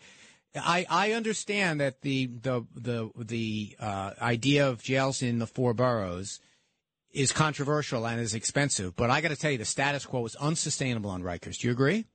[0.54, 5.74] I I understand that the the the the uh, idea of jails in the four
[5.74, 6.42] boroughs
[7.12, 10.36] is controversial and is expensive, but I got to tell you, the status quo is
[10.36, 11.60] unsustainable on Rikers.
[11.60, 12.06] Do you agree?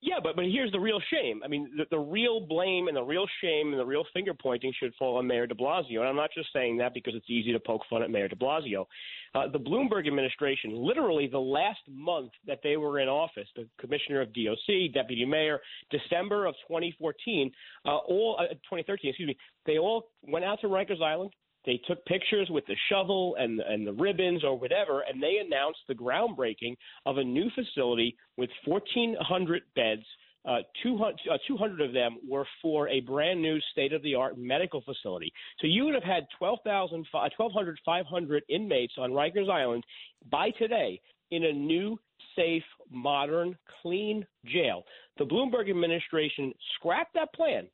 [0.00, 1.40] Yeah, but but here's the real shame.
[1.44, 4.72] I mean, the, the real blame and the real shame and the real finger pointing
[4.78, 5.98] should fall on Mayor De Blasio.
[5.98, 8.36] And I'm not just saying that because it's easy to poke fun at Mayor De
[8.36, 8.86] Blasio.
[9.34, 14.20] Uh, the Bloomberg administration, literally the last month that they were in office, the commissioner
[14.20, 17.50] of DOC, deputy mayor, December of 2014,
[17.84, 21.32] uh, all uh, 2013, excuse me, they all went out to Rikers Island.
[21.66, 25.80] They took pictures with the shovel and and the ribbons or whatever, and they announced
[25.88, 30.04] the groundbreaking of a new facility with 1,400 beds.
[30.44, 34.38] Uh, 200, uh, 200 of them were for a brand new state of the art
[34.38, 35.30] medical facility.
[35.60, 39.84] So you would have had 12,000, 1,200, 500 inmates on Rikers Island
[40.30, 41.00] by today
[41.32, 41.98] in a new,
[42.34, 44.84] safe, modern, clean jail.
[45.18, 47.66] The Bloomberg administration scrapped that plan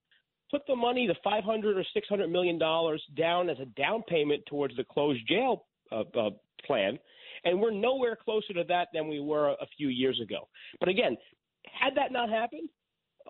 [0.55, 4.77] put the money, the 500 or 600 million dollars, down as a down payment towards
[4.77, 6.31] the closed jail uh, uh,
[6.65, 6.97] plan,
[7.45, 10.47] and we're nowhere closer to that than we were a few years ago.
[10.79, 11.17] But again,
[11.65, 12.69] had that not happened,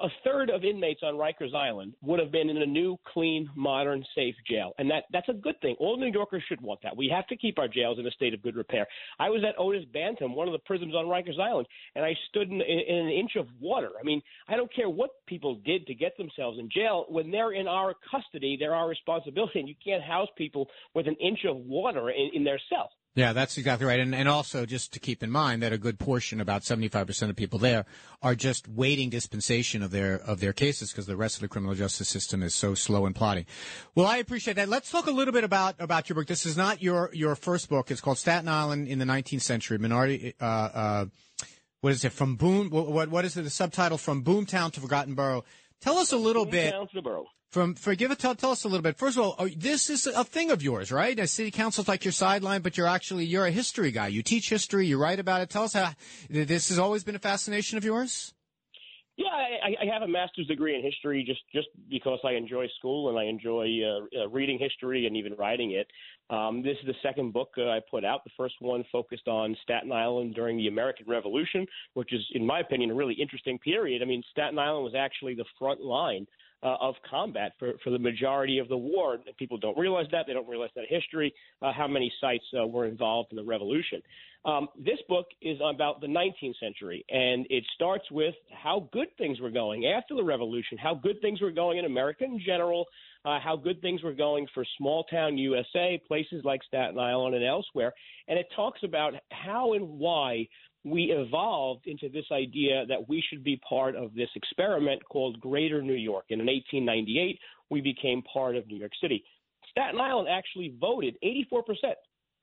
[0.03, 4.05] a third of inmates on Rikers Island would have been in a new, clean, modern,
[4.15, 5.77] safe jail, and that that's a good thing.
[5.79, 6.97] All New Yorkers should want that.
[6.97, 8.87] We have to keep our jails in a state of good repair.
[9.19, 12.51] I was at Otis Bantum, one of the prisons on Rikers Island, and I stood
[12.51, 13.91] in, in, in an inch of water.
[14.01, 17.07] I mean, I don't care what people did to get themselves in jail.
[17.09, 21.17] When they're in our custody, they're our responsibility, and you can't house people with an
[21.17, 22.91] inch of water in, in their cell.
[23.17, 24.01] Yeah, that's exactly right.
[24.01, 27.37] And, and also just to keep in mind that a good portion, about 75% of
[27.37, 27.87] people there
[28.23, 31.77] are just waiting dispensation of their, of their cases because the rest of the criminal
[31.77, 33.47] justice system is so slow and plodding.
[33.95, 34.69] Well, I appreciate that.
[34.69, 36.27] Let's talk a little bit about, about your book.
[36.27, 37.93] This is not your, your first book.
[37.93, 41.05] It's called Staten Island in the 19th Century, Minority, uh, uh,
[41.83, 42.13] what is it?
[42.13, 43.43] From Boom, what, what is it?
[43.43, 45.45] The subtitle from Boomtown to Forgotten Borough.
[45.81, 46.73] Tell us a little Boomtown bit.
[46.73, 47.27] to the borough.
[47.55, 48.99] From forgive it, tell, tell us a little bit.
[48.99, 51.17] First of all, oh, this is a thing of yours, right?
[51.17, 54.09] A city council's like your sideline, but you're actually you're a history guy.
[54.09, 55.51] You teach history, you write about it.
[55.51, 55.93] Tell us how
[56.29, 58.35] this has always been a fascination of yours.
[59.17, 63.09] Yeah, I, I have a master's degree in history just just because I enjoy school
[63.11, 65.87] and I enjoy uh, uh, reading history and even writing it.
[66.31, 68.25] Um, this is the second book uh, I put out.
[68.25, 72.59] The first one focused on Staten Island during the American Revolution, which is, in my
[72.59, 74.03] opinion, a really interesting period.
[74.03, 76.27] I mean, Staten Island was actually the front line
[76.65, 79.19] uh, of combat for, for the majority of the war.
[79.39, 80.27] People don't realize that.
[80.27, 84.01] They don't realize that history, uh, how many sites uh, were involved in the revolution.
[84.47, 89.41] Um, this book is about the 19th century, and it starts with how good things
[89.41, 92.87] were going after the revolution, how good things were going in America in general,
[93.25, 97.45] uh, how good things were going for small town USA, places like Staten Island and
[97.45, 97.95] elsewhere.
[98.29, 100.47] And it talks about how and why
[100.85, 105.83] we evolved into this idea that we should be part of this experiment called Greater
[105.83, 106.27] New York.
[106.31, 107.39] And in 1898,
[107.71, 109.25] we became part of New York City.
[109.71, 111.63] Staten Island actually voted 84%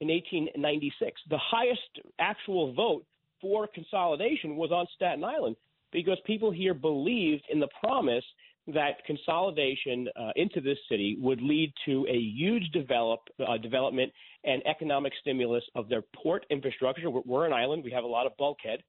[0.02, 1.22] in 1896.
[1.30, 1.82] The highest
[2.20, 3.06] actual vote
[3.40, 5.56] for consolidation was on Staten Island
[5.92, 8.24] because people here believed in the promise
[8.68, 14.12] that consolidation uh, into this city would lead to a huge develop, uh, development
[14.44, 17.10] and economic stimulus of their port infrastructure.
[17.10, 18.84] We're, we're an island, we have a lot of bulkhead.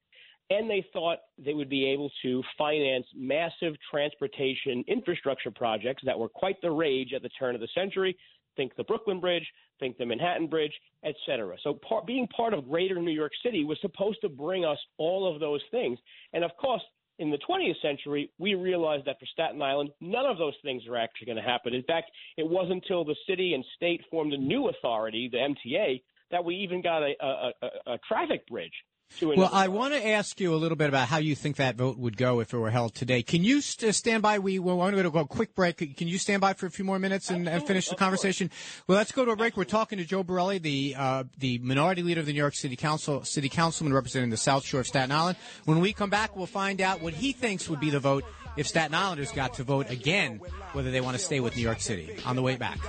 [0.49, 6.29] And they thought they would be able to finance massive transportation infrastructure projects that were
[6.29, 8.15] quite the rage at the turn of the century.
[8.55, 9.47] Think the Brooklyn Bridge,
[9.79, 11.55] think the Manhattan Bridge, et cetera.
[11.63, 15.33] So par- being part of greater New York City was supposed to bring us all
[15.33, 15.97] of those things.
[16.33, 16.83] And of course,
[17.19, 20.97] in the 20th century, we realized that for Staten Island, none of those things are
[20.97, 21.73] actually going to happen.
[21.73, 26.01] In fact, it wasn't until the city and state formed a new authority, the MTA,
[26.31, 28.73] that we even got a, a, a, a traffic bridge
[29.21, 31.97] well, I want to ask you a little bit about how you think that vote
[31.97, 33.21] would go if it were held today.
[33.21, 34.39] Can you st- stand by?
[34.39, 35.77] We we want to go a quick break.
[35.77, 38.49] Can you stand by for a few more minutes and, and finish the conversation?
[38.87, 39.55] Well, let's go to a break.
[39.55, 42.75] We're talking to Joe Borelli, the uh, the minority leader of the New York City
[42.75, 45.37] Council, city councilman representing the South Shore of Staten Island.
[45.65, 48.25] When we come back, we'll find out what he thinks would be the vote
[48.57, 50.39] if Staten Islanders got to vote again
[50.73, 52.17] whether they want to stay with New York City.
[52.25, 52.79] On the way back.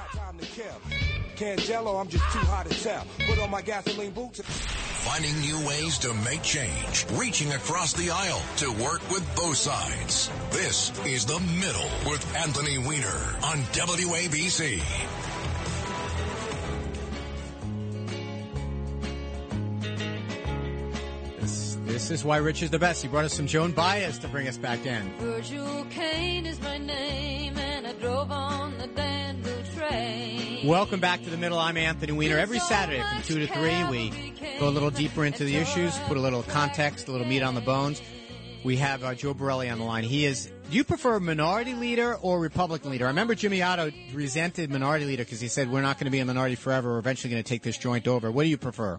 [1.43, 3.05] I'm just too hot to tell.
[3.27, 4.41] Put on my gasoline boots.
[4.41, 10.31] Finding new ways to make change, reaching across the aisle to work with both sides.
[10.51, 15.24] This is The Middle with Anthony Weiner on WABC.
[21.95, 23.03] This, is why Rich is the best.
[23.03, 25.15] He brought us some Joan Baez to bring us back in.
[25.17, 30.67] Virgil Caine is my name, and I drove on the Danville train.
[30.67, 31.57] Welcome back to the middle.
[31.57, 32.37] I'm Anthony Weiner.
[32.37, 36.17] Every Saturday from 2 to 3, we go a little deeper into the issues, put
[36.17, 38.03] a little context, a little meat on the bones.
[38.65, 40.03] We have uh, Joe Borelli on the line.
[40.03, 43.05] He is, do you prefer minority leader or Republican leader?
[43.05, 46.19] I remember Jimmy Oddo resented minority leader because he said, we're not going to be
[46.19, 46.95] a minority forever.
[46.95, 48.33] We're eventually going to take this joint over.
[48.33, 48.99] What do you prefer?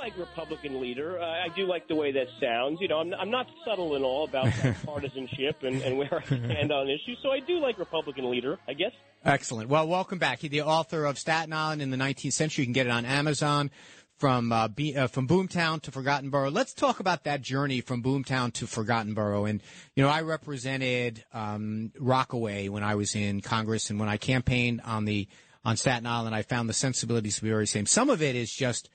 [0.00, 1.20] Like Republican leader.
[1.20, 2.80] Uh, I do like the way that sounds.
[2.80, 4.48] You know, I'm, I'm not subtle at all about
[4.86, 7.18] partisanship and, and where I stand on issues.
[7.22, 8.92] So I do like Republican leader, I guess.
[9.24, 9.68] Excellent.
[9.68, 10.40] Well, welcome back.
[10.40, 12.62] He's the author of Staten Island in the 19th Century.
[12.62, 13.70] You can get it on Amazon.
[14.16, 16.50] From uh, B, uh, from Boomtown to Forgotten Borough.
[16.50, 19.46] Let's talk about that journey from Boomtown to Forgotten Borough.
[19.46, 19.62] And
[19.96, 24.82] you know, I represented um, Rockaway when I was in Congress, and when I campaigned
[24.84, 25.26] on the
[25.64, 27.86] on Staten Island, I found the sensibilities to be very same.
[27.86, 28.90] Some of it is just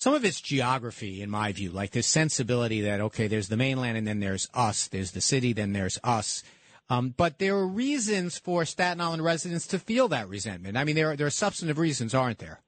[0.00, 3.98] some of it's geography, in my view, like this sensibility that okay, there's the mainland,
[3.98, 4.88] and then there's us.
[4.88, 6.42] There's the city, then there's us.
[6.88, 10.76] Um, but there are reasons for Staten Island residents to feel that resentment.
[10.76, 12.62] I mean, there are, there are substantive reasons, aren't there?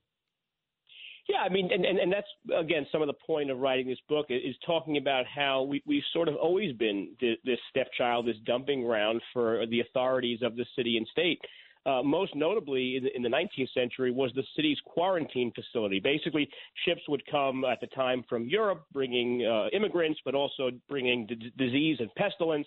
[1.28, 3.98] Yeah, I mean, and, and, and that's again some of the point of writing this
[4.08, 8.36] book is talking about how we, we've sort of always been this, this stepchild, this
[8.44, 11.40] dumping ground for the authorities of the city and state.
[11.84, 15.98] Uh, most notably in, in the 19th century was the city's quarantine facility.
[15.98, 16.48] Basically,
[16.84, 21.52] ships would come at the time from Europe, bringing uh, immigrants, but also bringing d-
[21.58, 22.66] disease and pestilence,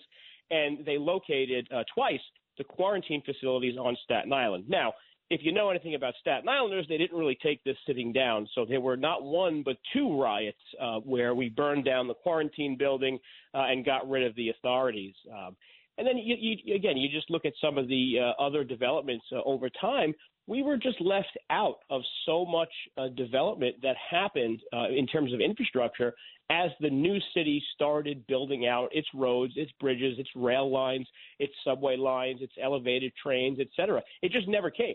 [0.50, 2.20] and they located uh, twice
[2.58, 4.64] the quarantine facilities on Staten Island.
[4.68, 4.92] Now,
[5.28, 8.48] if you know anything about Staten Islanders, they didn't really take this sitting down.
[8.54, 12.76] So there were not one but two riots uh, where we burned down the quarantine
[12.78, 13.18] building
[13.52, 15.14] uh, and got rid of the authorities.
[15.32, 15.56] Um,
[15.98, 19.24] and then you, you, again, you just look at some of the uh, other developments
[19.32, 20.14] uh, over time.
[20.46, 25.32] We were just left out of so much uh, development that happened uh, in terms
[25.32, 26.14] of infrastructure
[26.50, 31.08] as the new city started building out its roads, its bridges, its rail lines,
[31.40, 34.00] its subway lines, its elevated trains, et cetera.
[34.22, 34.94] It just never came.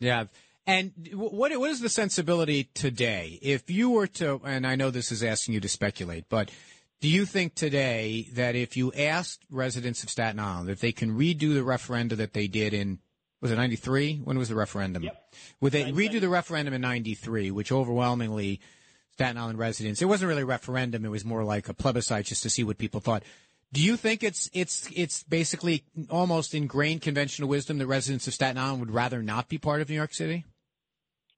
[0.00, 0.24] Yeah.
[0.66, 3.38] And what what is the sensibility today?
[3.40, 6.50] If you were to, and I know this is asking you to speculate, but
[7.06, 11.16] do you think today that if you asked residents of Staten Island if they can
[11.16, 12.98] redo the referendum that they did in
[13.40, 14.22] was it 93?
[14.24, 15.04] When was the referendum?
[15.04, 15.34] Yep.
[15.60, 18.60] Would they redo the referendum in 93, which overwhelmingly
[19.12, 22.42] Staten Island residents, it wasn't really a referendum, it was more like a plebiscite just
[22.42, 23.22] to see what people thought.
[23.72, 28.58] Do you think it's it's it's basically almost ingrained conventional wisdom that residents of Staten
[28.58, 30.44] Island would rather not be part of New York City?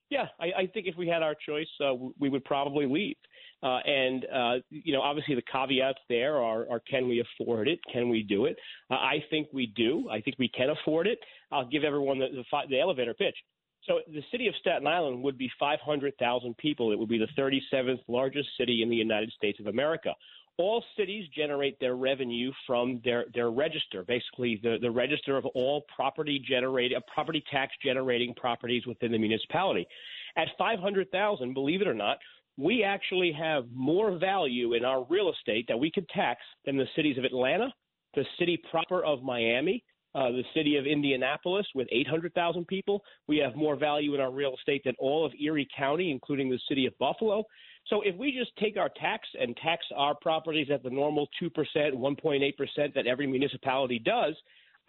[0.09, 3.17] Yeah, I, I think if we had our choice, uh, we would probably leave.
[3.61, 7.79] Uh, and uh, you know, obviously, the caveats there are, are: can we afford it?
[7.91, 8.57] Can we do it?
[8.89, 10.07] Uh, I think we do.
[10.09, 11.19] I think we can afford it.
[11.51, 13.35] I'll give everyone the, the, the elevator pitch.
[13.83, 16.91] So the city of Staten Island would be 500,000 people.
[16.91, 20.13] It would be the 37th largest city in the United States of America
[20.59, 25.85] all cities generate their revenue from their, their register, basically the, the register of all
[25.95, 29.87] property generate, uh, property tax generating properties within the municipality.
[30.35, 32.17] At 500,000, believe it or not,
[32.59, 36.87] we actually have more value in our real estate that we could tax than the
[36.95, 37.73] cities of Atlanta,
[38.15, 39.81] the city proper of Miami,
[40.13, 43.01] uh, the city of Indianapolis with 800,000 people.
[43.27, 46.59] We have more value in our real estate than all of Erie County, including the
[46.67, 47.43] city of Buffalo.
[47.87, 51.49] So if we just take our tax and tax our properties at the normal 2%,
[51.51, 54.35] 1.8% that every municipality does,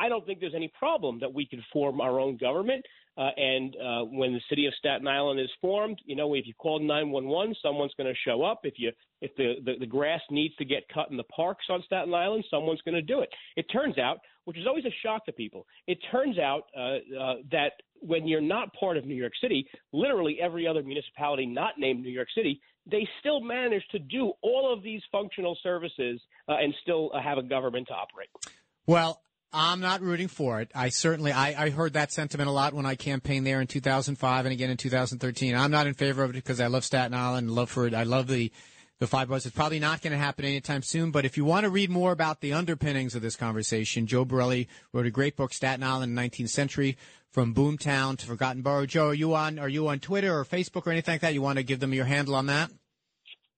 [0.00, 2.84] I don't think there's any problem that we could form our own government.
[3.20, 6.54] Uh, and uh, when the city of Staten Island is formed, you know, if you
[6.54, 8.60] call 911, someone's going to show up.
[8.64, 11.82] If you if the, the, the grass needs to get cut in the parks on
[11.84, 13.28] Staten Island, someone's going to do it.
[13.56, 16.80] It turns out, which is always a shock to people, it turns out uh,
[17.20, 21.72] uh, that when you're not part of New York City, literally every other municipality not
[21.76, 26.54] named New York City they still manage to do all of these functional services uh,
[26.60, 28.28] and still uh, have a government to operate.
[28.86, 29.20] Well,
[29.52, 30.70] I'm not rooting for it.
[30.74, 34.46] I certainly I, I heard that sentiment a lot when I campaigned there in 2005
[34.46, 35.56] and again in 2013.
[35.56, 37.94] I'm not in favor of it because I love Staten Island, love for it.
[37.94, 38.52] I love the
[39.00, 39.46] the five buzz.
[39.46, 41.10] It's probably not going to happen anytime soon.
[41.10, 44.68] But if you want to read more about the underpinnings of this conversation, Joe Borelli
[44.92, 46.98] wrote a great book, Staten Island, 19th Century,
[47.30, 48.86] from Boomtown to Forgotten Borough.
[48.86, 49.58] Joe, are you on?
[49.58, 51.34] Are you on Twitter or Facebook or anything like that?
[51.34, 52.70] You want to give them your handle on that?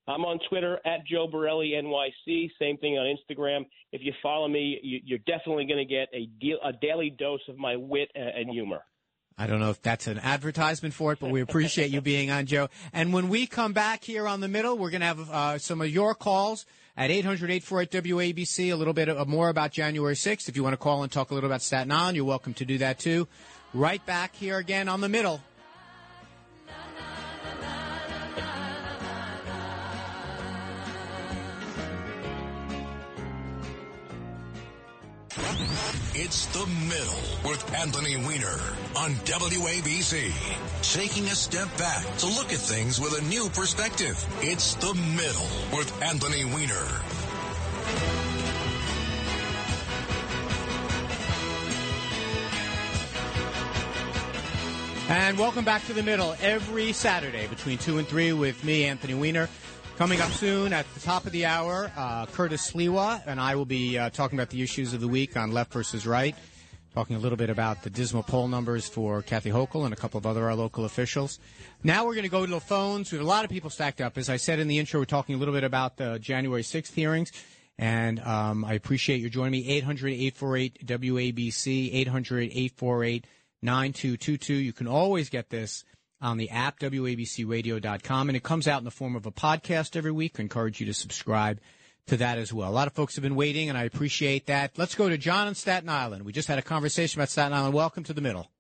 [0.09, 2.51] I'm on Twitter at Joe Borelli NYC.
[2.59, 3.67] Same thing on Instagram.
[3.93, 7.41] If you follow me, you, are definitely going to get a, deal, a daily dose
[7.49, 8.81] of my wit and humor.
[9.39, 12.47] I don't know if that's an advertisement for it, but we appreciate you being on,
[12.47, 12.69] Joe.
[12.93, 15.81] And when we come back here on the middle, we're going to have uh, some
[15.81, 20.49] of your calls at 800-848-WABC, a little bit of, more about January 6th.
[20.49, 22.65] If you want to call and talk a little about Staten Island, you're welcome to
[22.65, 23.27] do that too.
[23.73, 25.41] Right back here again on the middle
[36.15, 38.61] It's The Middle with Anthony Weiner
[38.99, 40.31] on WABC.
[40.93, 44.23] Taking a step back to look at things with a new perspective.
[44.43, 46.87] It's The Middle with Anthony Weiner.
[55.09, 59.15] And welcome back to The Middle every Saturday between 2 and 3 with me, Anthony
[59.15, 59.49] Weiner.
[59.99, 63.67] Coming up soon at the top of the hour, uh, Curtis Sliwa and I will
[63.67, 66.35] be uh, talking about the issues of the week on left versus right,
[66.95, 70.19] talking a little bit about the dismal poll numbers for Kathy Hochul and a couple
[70.19, 71.39] of other our local officials.
[71.85, 73.13] Now we're going to go to the phones.
[73.13, 74.17] We have a lot of people stacked up.
[74.17, 76.95] As I said in the intro, we're talking a little bit about the January 6th
[76.95, 77.31] hearings.
[77.79, 79.69] And um, I appreciate you joining me.
[79.69, 83.27] 800 848 WABC, 800 848
[83.63, 84.55] 9222.
[84.55, 85.85] You can always get this
[86.23, 90.13] on the app, WABCRadio.com, and it comes out in the form of a podcast every
[90.13, 90.37] week.
[90.39, 91.61] I encourage you to subscribe
[92.07, 92.71] to that as well.
[92.71, 94.79] A lot of folks have been waiting, and I appreciate that.
[94.79, 96.25] Let's go to John in Staten Island.
[96.25, 97.75] We just had a conversation about Staten Island.
[97.75, 98.51] Welcome to the middle.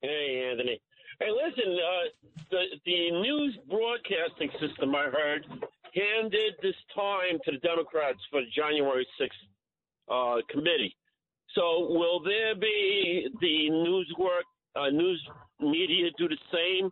[0.00, 0.80] Hey, Anthony.
[1.18, 5.46] Hey, listen, uh, the, the news broadcasting system, I heard,
[5.94, 9.30] handed this time to the Democrats for the January 6th
[10.08, 10.94] uh, committee.
[11.54, 14.44] So will there be the news work,
[14.74, 15.26] uh, news
[15.60, 16.90] media do the same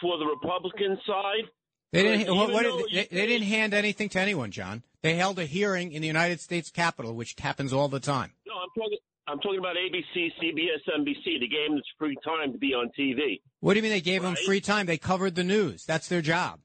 [0.00, 1.48] for the Republican side?
[1.92, 2.34] They didn't.
[2.34, 4.82] What, what, they, they didn't hand anything to anyone, John.
[5.02, 8.32] They held a hearing in the United States Capitol, which happens all the time.
[8.46, 8.98] No, I'm talking.
[9.28, 11.38] I'm talking about ABC, CBS, NBC.
[11.38, 13.40] They gave them free time to be on TV.
[13.60, 14.86] What do you mean they gave them free time?
[14.86, 15.84] They covered the news.
[15.84, 16.60] That's their job.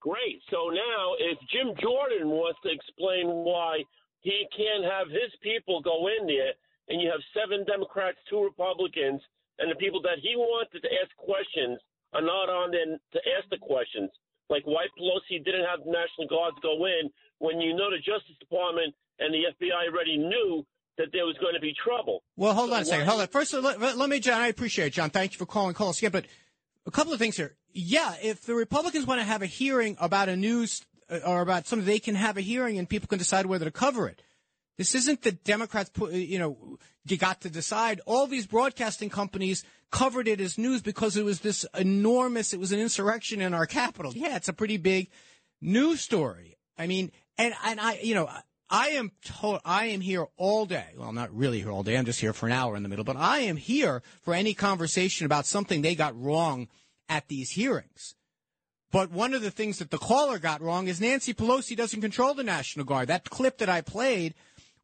[0.00, 0.42] Great.
[0.50, 3.82] So now, if Jim Jordan wants to explain why
[4.20, 6.52] he can't have his people go in there,
[6.88, 9.20] and you have seven Democrats, two Republicans,
[9.58, 11.78] and the people that he wanted to ask questions
[12.12, 14.10] are not on there to ask the questions,
[14.48, 18.36] like why Pelosi didn't have the National Guards go in when you know the Justice
[18.40, 20.64] Department and the FBI already knew
[20.96, 22.22] that there was going to be trouble.
[22.36, 23.06] Well, hold on a second.
[23.06, 23.28] Hold on.
[23.28, 25.10] First, let, let- let me, John, I appreciate it, John.
[25.10, 25.74] Thank you for calling.
[25.74, 26.10] Call us again.
[26.10, 26.24] But
[26.86, 27.54] a couple of things here.
[27.72, 31.66] Yeah, if the Republicans want to have a hearing about a news uh, or about
[31.66, 34.22] something, they can have a hearing and people can decide whether to cover it.
[34.78, 38.00] This isn't the Democrats, put, uh, you know, you got to decide.
[38.06, 42.70] All these broadcasting companies covered it as news because it was this enormous, it was
[42.70, 44.12] an insurrection in our capital.
[44.14, 45.10] Yeah, it's a pretty big
[45.60, 46.58] news story.
[46.78, 48.30] I mean, and, and I, you know,
[48.70, 50.88] I am told, I am here all day.
[50.96, 51.96] Well, not really here all day.
[51.96, 54.54] I'm just here for an hour in the middle, but I am here for any
[54.54, 56.68] conversation about something they got wrong
[57.08, 58.14] at these hearings.
[58.92, 62.34] But one of the things that the caller got wrong is Nancy Pelosi doesn't control
[62.34, 63.08] the National Guard.
[63.08, 64.34] That clip that I played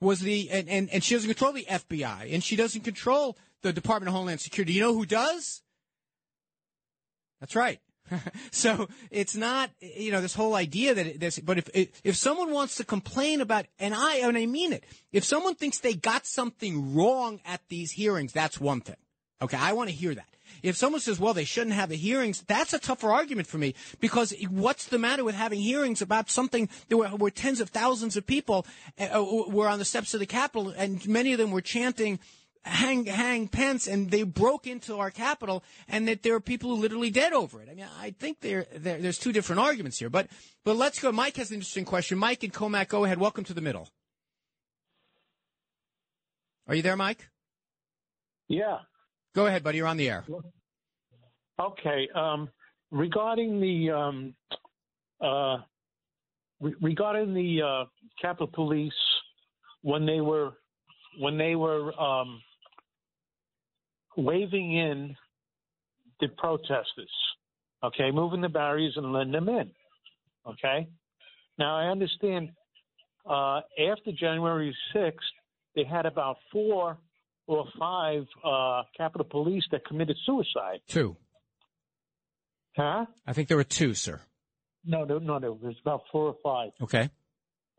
[0.01, 3.73] was the, and, and, and she doesn't control the FBI and she doesn't control the
[3.73, 4.73] Department of Homeland Security.
[4.73, 5.63] You know who does?
[7.41, 7.81] That's right.
[8.51, 12.51] so it's not, you know, this whole idea that it, this, but if, if someone
[12.51, 16.27] wants to complain about, and I, and I mean it, if someone thinks they got
[16.27, 18.97] something wrong at these hearings, that's one thing.
[19.43, 19.57] Okay.
[19.57, 20.34] I want to hear that.
[20.63, 23.75] If someone says, well, they shouldn't have the hearings, that's a tougher argument for me
[24.01, 28.27] because what's the matter with having hearings about something there were, tens of thousands of
[28.27, 28.67] people
[28.99, 32.19] uh, were on the steps of the Capitol and many of them were chanting,
[32.63, 36.77] hang, hang Pence, and they broke into our Capitol and that there are people who
[36.81, 37.69] literally dead over it.
[37.71, 40.29] I mean, I think there there's two different arguments here, but,
[40.65, 41.13] but let's go.
[41.13, 42.19] Mike has an interesting question.
[42.19, 43.19] Mike and Commack, go ahead.
[43.19, 43.89] Welcome to the middle.
[46.67, 47.29] Are you there, Mike?
[48.49, 48.79] Yeah.
[49.35, 49.78] Go ahead, buddy.
[49.78, 50.24] You're on the air.
[51.61, 52.09] Okay.
[52.14, 52.49] Um,
[52.91, 54.35] regarding the um,
[55.20, 55.59] uh,
[56.61, 57.85] re- regarding the uh,
[58.20, 58.93] Capitol Police
[59.82, 60.53] when they were
[61.18, 62.41] when they were um,
[64.16, 65.16] waving in
[66.20, 67.11] the protesters,
[67.82, 69.70] okay, moving the barriers and letting them in.
[70.47, 70.87] Okay.
[71.59, 72.51] Now I understand
[73.28, 73.61] uh,
[73.91, 75.26] after January sixth,
[75.74, 76.99] they had about four
[77.47, 80.81] or five uh, Capitol Police that committed suicide.
[80.89, 81.17] Two.
[82.77, 83.07] Huh?
[83.27, 84.21] I think there were two, sir.
[84.85, 85.59] No, no, no, no.
[85.63, 86.73] There's about four or five.
[86.83, 87.11] Okay.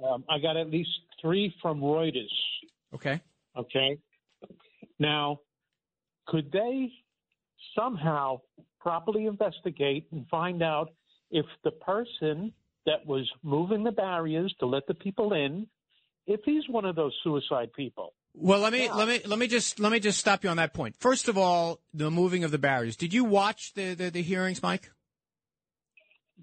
[0.03, 0.89] Um, I got at least
[1.21, 2.25] three from Reuters.
[2.93, 3.21] Okay.
[3.57, 3.99] Okay.
[4.99, 5.39] Now,
[6.27, 6.91] could they
[7.77, 8.41] somehow
[8.79, 10.91] properly investigate and find out
[11.31, 12.53] if the person
[12.85, 15.67] that was moving the barriers to let the people in,
[16.27, 18.13] if he's one of those suicide people?
[18.37, 20.73] Well, let me let me let me just let me just stop you on that
[20.73, 20.95] point.
[20.99, 22.95] First of all, the moving of the barriers.
[22.95, 24.91] Did you watch the the, the hearings, Mike?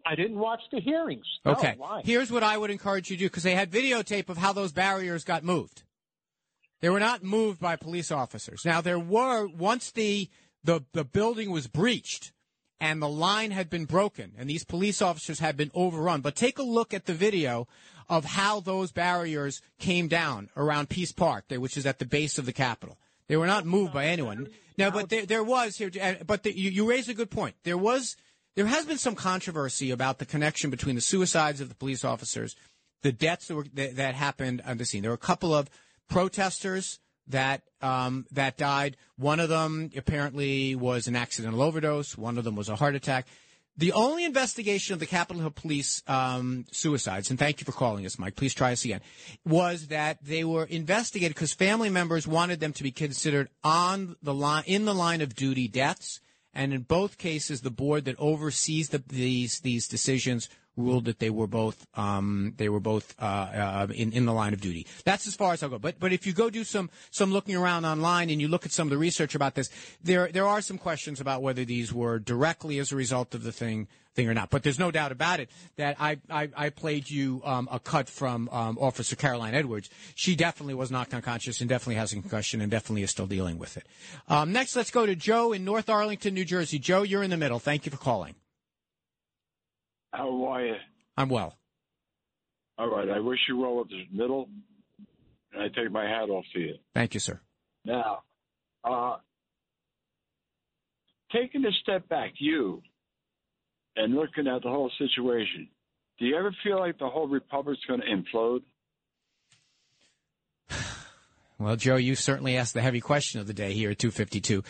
[0.06, 1.24] I didn't watch the hearings.
[1.44, 1.74] No, Okay.
[1.76, 2.02] why?
[2.04, 4.72] Here's what I would encourage you to do because they had videotape of how those
[4.72, 5.82] barriers got moved.
[6.80, 8.62] They were not moved by police officers.
[8.64, 10.28] Now there were once the
[10.64, 12.32] the the building was breached
[12.80, 16.20] and the line had been broken and these police officers had been overrun.
[16.20, 17.68] But take a look at the video
[18.08, 22.46] of how those barriers came down around Peace Park, which is at the base of
[22.46, 22.98] the Capitol.
[23.28, 24.48] They were not moved by anyone.
[24.76, 25.90] No, but there, there was here.
[26.26, 27.54] But the, you, you raise a good point.
[27.62, 28.16] There was,
[28.56, 32.56] there has been some controversy about the connection between the suicides of the police officers,
[33.02, 35.02] the deaths that, were, that, that happened on the scene.
[35.02, 35.70] There were a couple of
[36.08, 36.98] protesters
[37.28, 38.96] that um, that died.
[39.16, 42.16] One of them apparently was an accidental overdose.
[42.16, 43.26] One of them was a heart attack.
[43.76, 48.04] The only investigation of the Capitol Hill Police um, suicides, and thank you for calling
[48.04, 48.36] us, Mike.
[48.36, 49.00] Please try us again.
[49.46, 54.34] Was that they were investigated because family members wanted them to be considered on the
[54.34, 56.20] line in the line of duty deaths,
[56.52, 61.30] and in both cases, the board that oversees the, these these decisions ruled that they
[61.30, 64.86] were both um, they were both uh, uh, in in the line of duty.
[65.04, 65.78] That's as far as I'll go.
[65.78, 68.72] But but if you go do some some looking around online and you look at
[68.72, 69.70] some of the research about this,
[70.02, 73.52] there there are some questions about whether these were directly as a result of the
[73.52, 74.50] thing thing or not.
[74.50, 78.08] But there's no doubt about it that I I, I played you um, a cut
[78.08, 79.90] from um, Officer Caroline Edwards.
[80.14, 83.58] She definitely was knocked unconscious and definitely has a concussion and definitely is still dealing
[83.58, 83.86] with it.
[84.28, 86.78] Um, next, let's go to Joe in North Arlington, New Jersey.
[86.78, 87.58] Joe, you're in the middle.
[87.58, 88.34] Thank you for calling.
[90.12, 90.74] How are you?
[91.16, 91.56] I'm well.
[92.78, 93.08] All right.
[93.08, 94.48] I wish you well at the middle,
[95.52, 96.74] and I take my hat off to you.
[96.94, 97.40] Thank you, sir.
[97.84, 98.22] Now,
[98.84, 99.16] uh,
[101.32, 102.82] taking a step back, you,
[103.96, 105.68] and looking at the whole situation,
[106.18, 108.62] do you ever feel like the whole republic's going to implode?
[111.58, 114.64] Well, Joe, you certainly asked the heavy question of the day here at 252.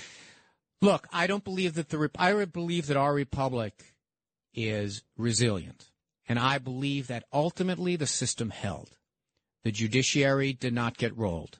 [0.83, 3.92] Look, I don't believe that the I believe that our republic
[4.55, 5.91] is resilient,
[6.29, 8.97] and I believe that ultimately the system held.
[9.65, 11.59] The judiciary did not get rolled.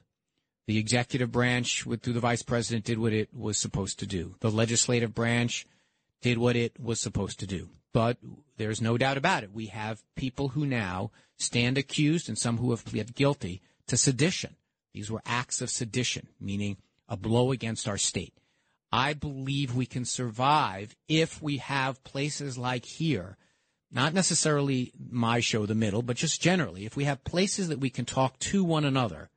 [0.67, 4.35] The executive branch, with, through the vice president, did what it was supposed to do.
[4.39, 5.65] The legislative branch
[6.21, 7.69] did what it was supposed to do.
[7.93, 8.17] But
[8.57, 9.53] there's no doubt about it.
[9.53, 14.55] We have people who now stand accused and some who have pled guilty to sedition.
[14.93, 16.77] These were acts of sedition, meaning
[17.09, 18.33] a blow against our state.
[18.93, 23.37] I believe we can survive if we have places like here,
[23.91, 27.89] not necessarily my show, The Middle, but just generally, if we have places that we
[27.89, 29.31] can talk to one another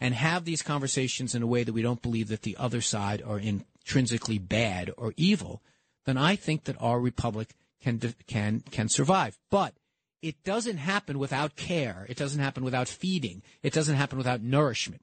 [0.00, 3.20] and have these conversations in a way that we don't believe that the other side
[3.20, 5.60] are intrinsically bad or evil,
[6.06, 7.50] then I think that our republic
[7.82, 9.38] can can can survive.
[9.50, 9.74] But
[10.22, 12.06] it doesn't happen without care.
[12.08, 13.42] It doesn't happen without feeding.
[13.62, 15.02] It doesn't happen without nourishment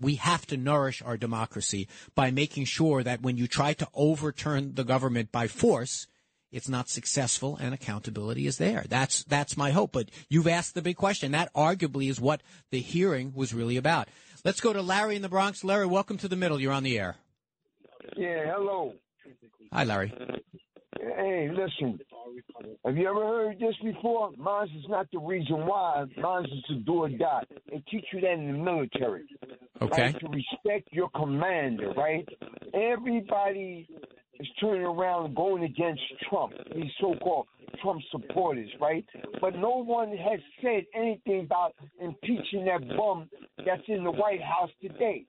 [0.00, 4.74] we have to nourish our democracy by making sure that when you try to overturn
[4.74, 6.06] the government by force,
[6.52, 8.84] it's not successful and accountability is there.
[8.88, 9.92] That's that's my hope.
[9.92, 11.32] But you've asked the big question.
[11.32, 14.08] That arguably is what the hearing was really about.
[14.44, 15.64] Let's go to Larry in the Bronx.
[15.64, 16.60] Larry, welcome to the middle.
[16.60, 17.16] You're on the air.
[18.16, 18.94] Yeah, hello.
[19.72, 20.12] Hi, Larry.
[20.18, 20.36] Uh,
[21.00, 21.98] Hey, listen.
[22.84, 24.30] Have you ever heard this before?
[24.36, 26.04] Mines is not the reason why.
[26.16, 27.44] Mines is to do or die.
[27.70, 29.24] They teach you that in the military.
[29.82, 30.02] Okay.
[30.02, 30.20] Right?
[30.20, 32.26] To respect your commander, right?
[32.74, 33.88] Everybody
[34.38, 37.46] is turning around and going against Trump, these so-called
[37.82, 39.04] Trump supporters, right?
[39.40, 43.28] But no one has said anything about impeaching that bum
[43.64, 45.24] that's in the White House today.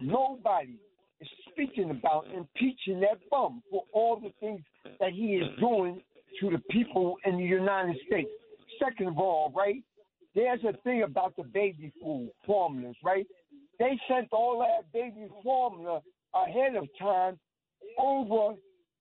[0.00, 0.78] Nobody
[1.20, 4.60] is speaking about impeaching that bum for all the things
[5.00, 6.02] that he is doing
[6.40, 8.28] to the people in the United States.
[8.78, 9.82] Second of all, right,
[10.34, 13.26] there's a thing about the baby food formulas, right?
[13.78, 16.00] They sent all that baby formula
[16.34, 17.38] ahead of time
[17.98, 18.54] over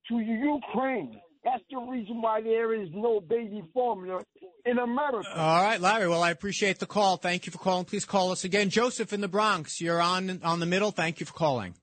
[0.09, 1.19] to Ukraine.
[1.43, 4.23] That's the reason why there is no baby formula
[4.65, 5.29] in America.
[5.35, 6.07] All right, Larry.
[6.07, 7.17] Well, I appreciate the call.
[7.17, 7.85] Thank you for calling.
[7.85, 8.69] Please call us again.
[8.69, 10.91] Joseph in the Bronx, you're on on the middle.
[10.91, 11.75] Thank you for calling.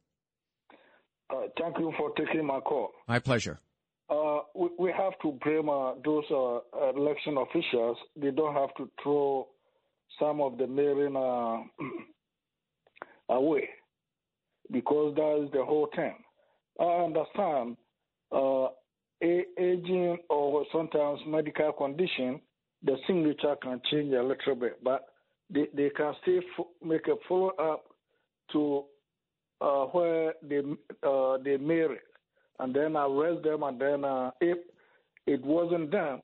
[1.33, 2.91] Uh, thank you for taking my call.
[3.09, 3.59] My pleasure.
[4.11, 7.97] Uh, we, we, have to blame uh, those uh, election officials.
[8.17, 9.49] They don't have to throw
[10.19, 11.63] some of the mailing uh,
[13.35, 13.69] away
[14.71, 16.15] because that is the whole thing.
[16.79, 17.77] I understand
[18.31, 18.69] uh,
[19.23, 22.41] aging or sometimes medical condition,
[22.83, 25.07] the signature can change a little bit, but
[25.49, 27.85] they, they can still f- make a follow up
[28.53, 28.85] to
[29.63, 30.61] uh, where they
[31.03, 32.01] uh, they married,
[32.59, 34.59] and then arrest them, and then uh, if
[35.27, 36.21] it wasn't them,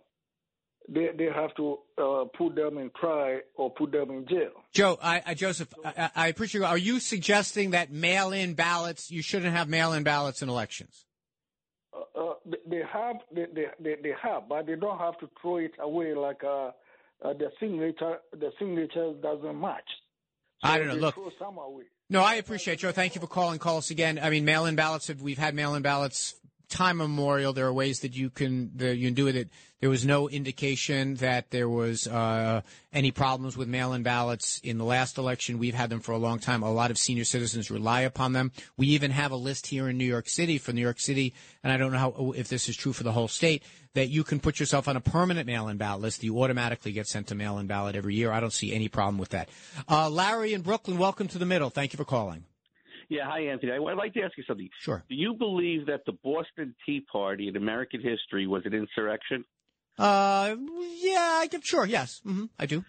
[0.88, 4.50] they they have to uh, put them in trial or put them in jail.
[4.72, 6.64] Joe, I, I Joseph, I, I, appreciate.
[6.64, 9.10] Are you suggesting that mail-in ballots?
[9.10, 11.04] You shouldn't have mail-in ballots in elections.
[11.94, 12.34] Uh, uh,
[12.68, 16.42] they have, they, they, they, have, but they don't have to throw it away like
[16.44, 16.70] uh,
[17.22, 18.18] the signature.
[18.32, 19.88] The signature doesn't match.
[20.62, 20.94] I don't know.
[20.94, 21.16] Look.
[22.10, 22.92] No, I appreciate Joe.
[22.92, 23.58] Thank you for calling.
[23.58, 24.18] Call us again.
[24.20, 25.10] I mean, mail-in ballots.
[25.20, 26.34] We've had mail-in ballots
[26.68, 27.52] time memorial.
[27.52, 29.48] There are ways that you can that you can do it.
[29.80, 32.62] There was no indication that there was uh,
[32.92, 35.58] any problems with mail-in ballots in the last election.
[35.58, 36.64] We've had them for a long time.
[36.64, 38.50] A lot of senior citizens rely upon them.
[38.76, 41.72] We even have a list here in New York City for New York City, and
[41.72, 43.62] I don't know how if this is true for the whole state
[43.94, 46.24] that you can put yourself on a permanent mail-in ballot list.
[46.24, 48.32] You automatically get sent a mail-in ballot every year.
[48.32, 49.48] I don't see any problem with that.
[49.88, 51.70] Uh, Larry in Brooklyn, welcome to the middle.
[51.70, 52.44] Thank you for calling.
[53.08, 53.72] Yeah, hi, Anthony.
[53.72, 54.68] I would like to ask you something.
[54.80, 55.02] Sure.
[55.08, 59.44] Do you believe that the Boston Tea Party in American history was an insurrection?
[59.98, 60.54] Uh,
[61.00, 62.84] yeah, I can, sure, yes, hmm I do.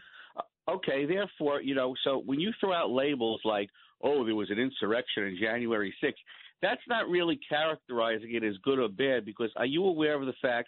[0.69, 3.69] Okay, therefore, you know, so when you throw out labels like,
[4.03, 6.13] oh, there was an insurrection on January 6th,
[6.61, 10.33] that's not really characterizing it as good or bad because are you aware of the
[10.41, 10.67] fact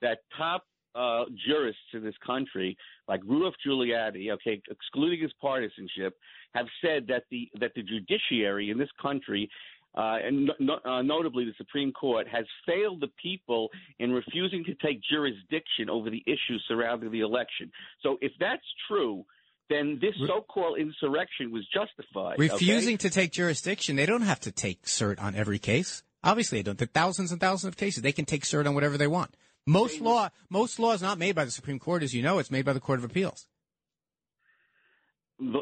[0.00, 0.64] that top
[0.94, 2.76] uh, jurists in this country,
[3.08, 6.16] like Rudolph Giuliani, okay, excluding his partisanship,
[6.54, 9.50] have said that the that the judiciary in this country
[9.94, 13.68] uh, and no, uh, notably the Supreme Court, has failed the people
[13.98, 17.70] in refusing to take jurisdiction over the issues surrounding the election.
[18.02, 19.24] So, if that's true,
[19.68, 22.34] then this so-called insurrection was justified.
[22.34, 22.52] okay?
[22.52, 26.02] Refusing to take jurisdiction, they don't have to take cert on every case.
[26.24, 26.78] Obviously, they don't.
[26.78, 28.02] There thousands and thousands of cases.
[28.02, 29.36] They can take cert on whatever they want.
[29.66, 32.38] Most law, most law is not made by the Supreme Court, as you know.
[32.38, 33.46] It's made by the Court of Appeals.
[35.38, 35.60] The,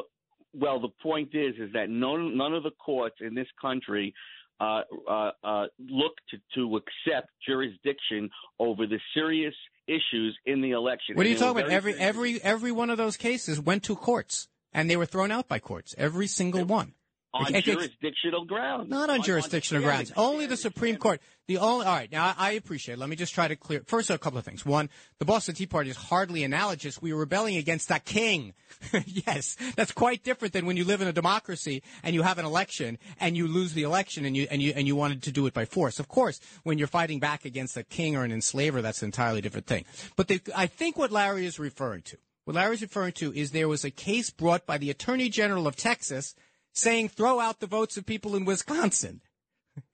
[0.53, 4.13] well, the point is, is that none, none of the courts in this country
[4.59, 8.29] uh, uh, uh, look to, to accept jurisdiction
[8.59, 9.55] over the serious
[9.87, 11.15] issues in the election.
[11.15, 11.69] What are you talking about?
[11.69, 15.31] very Every every every one of those cases went to courts, and they were thrown
[15.31, 15.95] out by courts.
[15.97, 16.93] Every single one.
[17.33, 18.89] On jurisdictional grounds.
[18.89, 20.11] Not on jurisdictional grounds.
[20.17, 21.21] Only the Supreme Court.
[21.47, 21.85] The only.
[21.85, 22.11] All right.
[22.11, 22.95] Now I, I appreciate.
[22.95, 22.99] it.
[22.99, 23.83] Let me just try to clear.
[23.85, 24.65] First, a couple of things.
[24.65, 27.01] One, the Boston Tea Party is hardly analogous.
[27.01, 28.53] We were rebelling against the king.
[29.05, 32.45] yes, that's quite different than when you live in a democracy and you have an
[32.45, 35.45] election and you lose the election and you and you and you wanted to do
[35.47, 35.99] it by force.
[35.99, 39.41] Of course, when you're fighting back against a king or an enslaver, that's an entirely
[39.41, 39.85] different thing.
[40.15, 43.51] But the, I think what Larry is referring to, what Larry is referring to, is
[43.51, 46.35] there was a case brought by the Attorney General of Texas
[46.73, 49.21] saying throw out the votes of people in Wisconsin.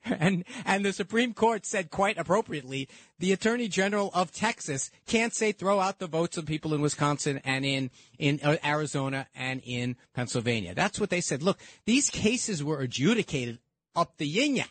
[0.06, 2.88] And and the Supreme Court said quite appropriately,
[3.20, 7.42] the Attorney General of Texas can't say throw out the votes of people in Wisconsin
[7.44, 10.74] and in in uh, Arizona and in Pennsylvania.
[10.74, 11.44] That's what they said.
[11.44, 13.60] Look, these cases were adjudicated
[13.96, 14.68] up the yin yang.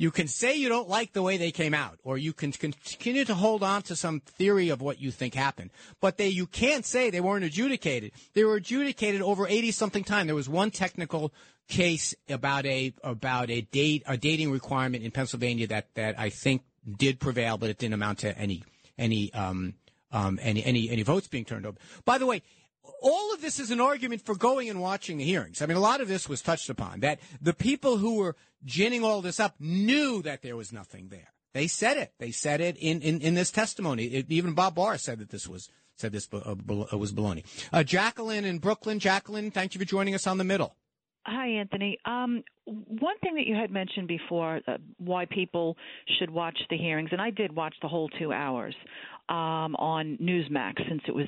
[0.00, 3.26] You can say you don't like the way they came out, or you can continue
[3.26, 5.68] to hold on to some theory of what you think happened.
[6.00, 8.12] But they, you can't say they weren't adjudicated.
[8.32, 10.26] They were adjudicated over 80 something time.
[10.26, 11.34] There was one technical
[11.68, 16.62] case about a, about a date, a dating requirement in Pennsylvania that, that I think
[16.96, 18.64] did prevail, but it didn't amount to any,
[18.96, 19.74] any, um,
[20.12, 21.76] um, any, any, any votes being turned over.
[22.06, 22.40] By the way,
[23.02, 25.62] all of this is an argument for going and watching the hearings.
[25.62, 29.04] I mean, a lot of this was touched upon that the people who were ginning
[29.04, 31.32] all this up knew that there was nothing there.
[31.52, 32.12] They said it.
[32.18, 34.04] They said it in, in, in this testimony.
[34.04, 37.44] It, even Bob Barr said that this was said this uh, uh, was baloney.
[37.72, 38.98] Uh, Jacqueline in Brooklyn.
[38.98, 40.74] Jacqueline, thank you for joining us on the middle.
[41.26, 41.98] Hi, Anthony.
[42.06, 45.76] Um, one thing that you had mentioned before, uh, why people
[46.18, 48.74] should watch the hearings, and I did watch the whole two hours
[49.30, 51.26] um, on Newsmax since it was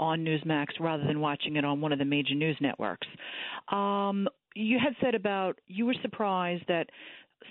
[0.00, 3.06] on Newsmax rather than watching it on one of the major news networks.
[3.70, 6.88] Um, you had said about you were surprised that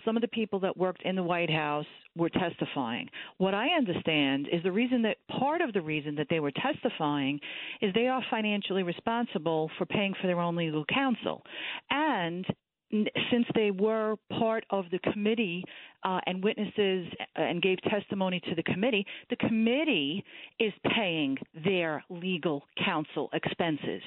[0.05, 1.85] some of the people that worked in the White House
[2.15, 3.09] were testifying.
[3.37, 7.39] What I understand is the reason that part of the reason that they were testifying
[7.81, 11.43] is they are financially responsible for paying for their own legal counsel.
[11.89, 12.45] And
[12.91, 15.63] since they were part of the committee
[16.03, 20.23] uh, and witnesses uh, and gave testimony to the committee, the committee
[20.59, 24.01] is paying their legal counsel expenses.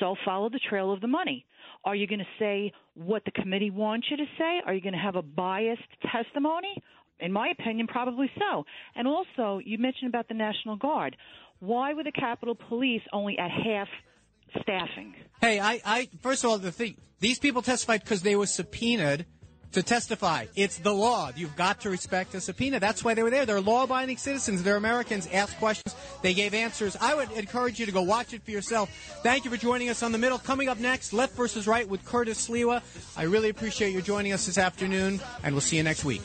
[0.00, 1.44] So follow the trail of the money.
[1.84, 4.60] Are you going to say what the committee wants you to say?
[4.66, 6.82] Are you going to have a biased testimony?
[7.20, 8.64] In my opinion, probably so.
[8.94, 11.16] And also, you mentioned about the National Guard.
[11.60, 13.88] Why were the Capitol Police only at half
[14.60, 15.14] staffing?
[15.40, 19.26] Hey, I, I first of all, the thing these people testified because they were subpoenaed
[19.72, 20.46] to testify.
[20.54, 21.30] It's the law.
[21.36, 22.80] You've got to respect a subpoena.
[22.80, 23.44] That's why they were there.
[23.44, 24.62] They're law-abiding citizens.
[24.62, 25.28] They're Americans.
[25.30, 25.94] Ask questions.
[26.22, 26.96] They gave answers.
[26.98, 28.90] I would encourage you to go watch it for yourself.
[29.22, 30.38] Thank you for joining us on the middle.
[30.38, 32.82] Coming up next, left versus right with Curtis Sliwa.
[33.18, 36.22] I really appreciate you joining us this afternoon, and we'll see you next week.